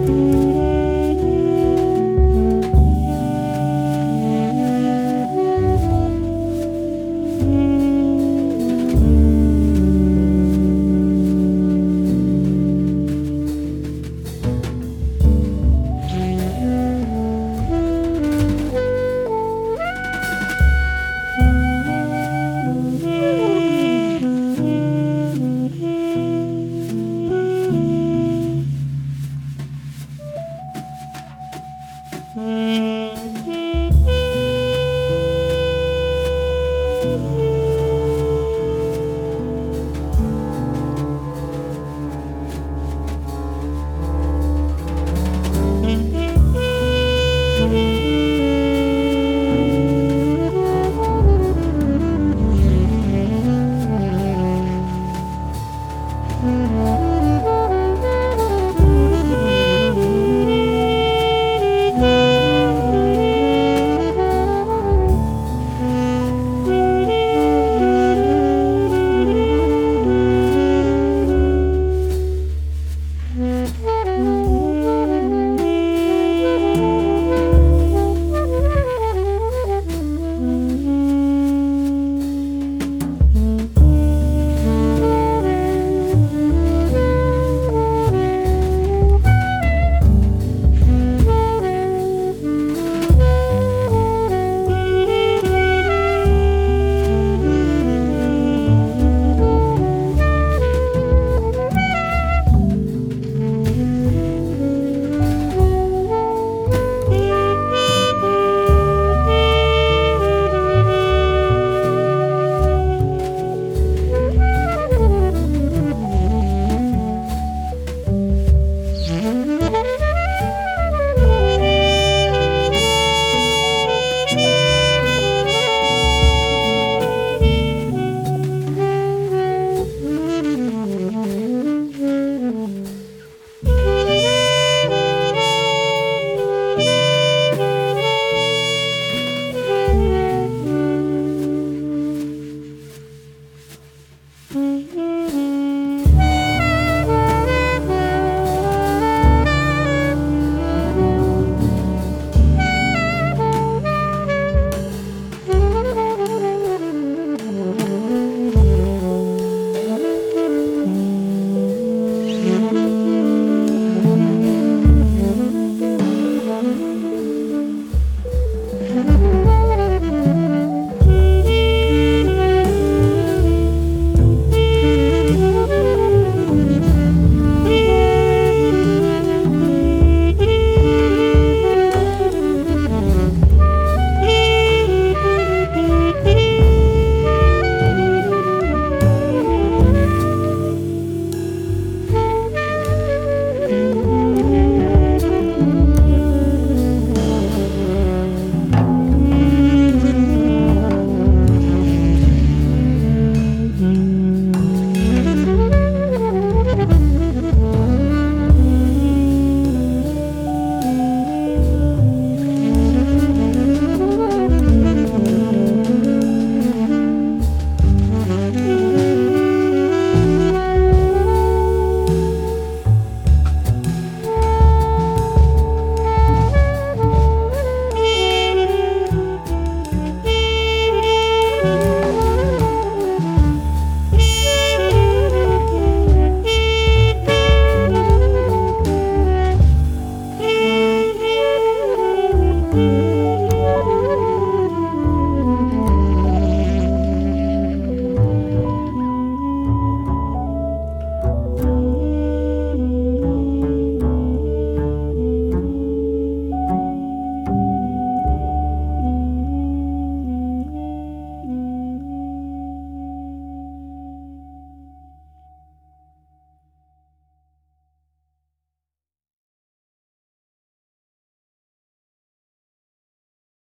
Música 73.59 74.38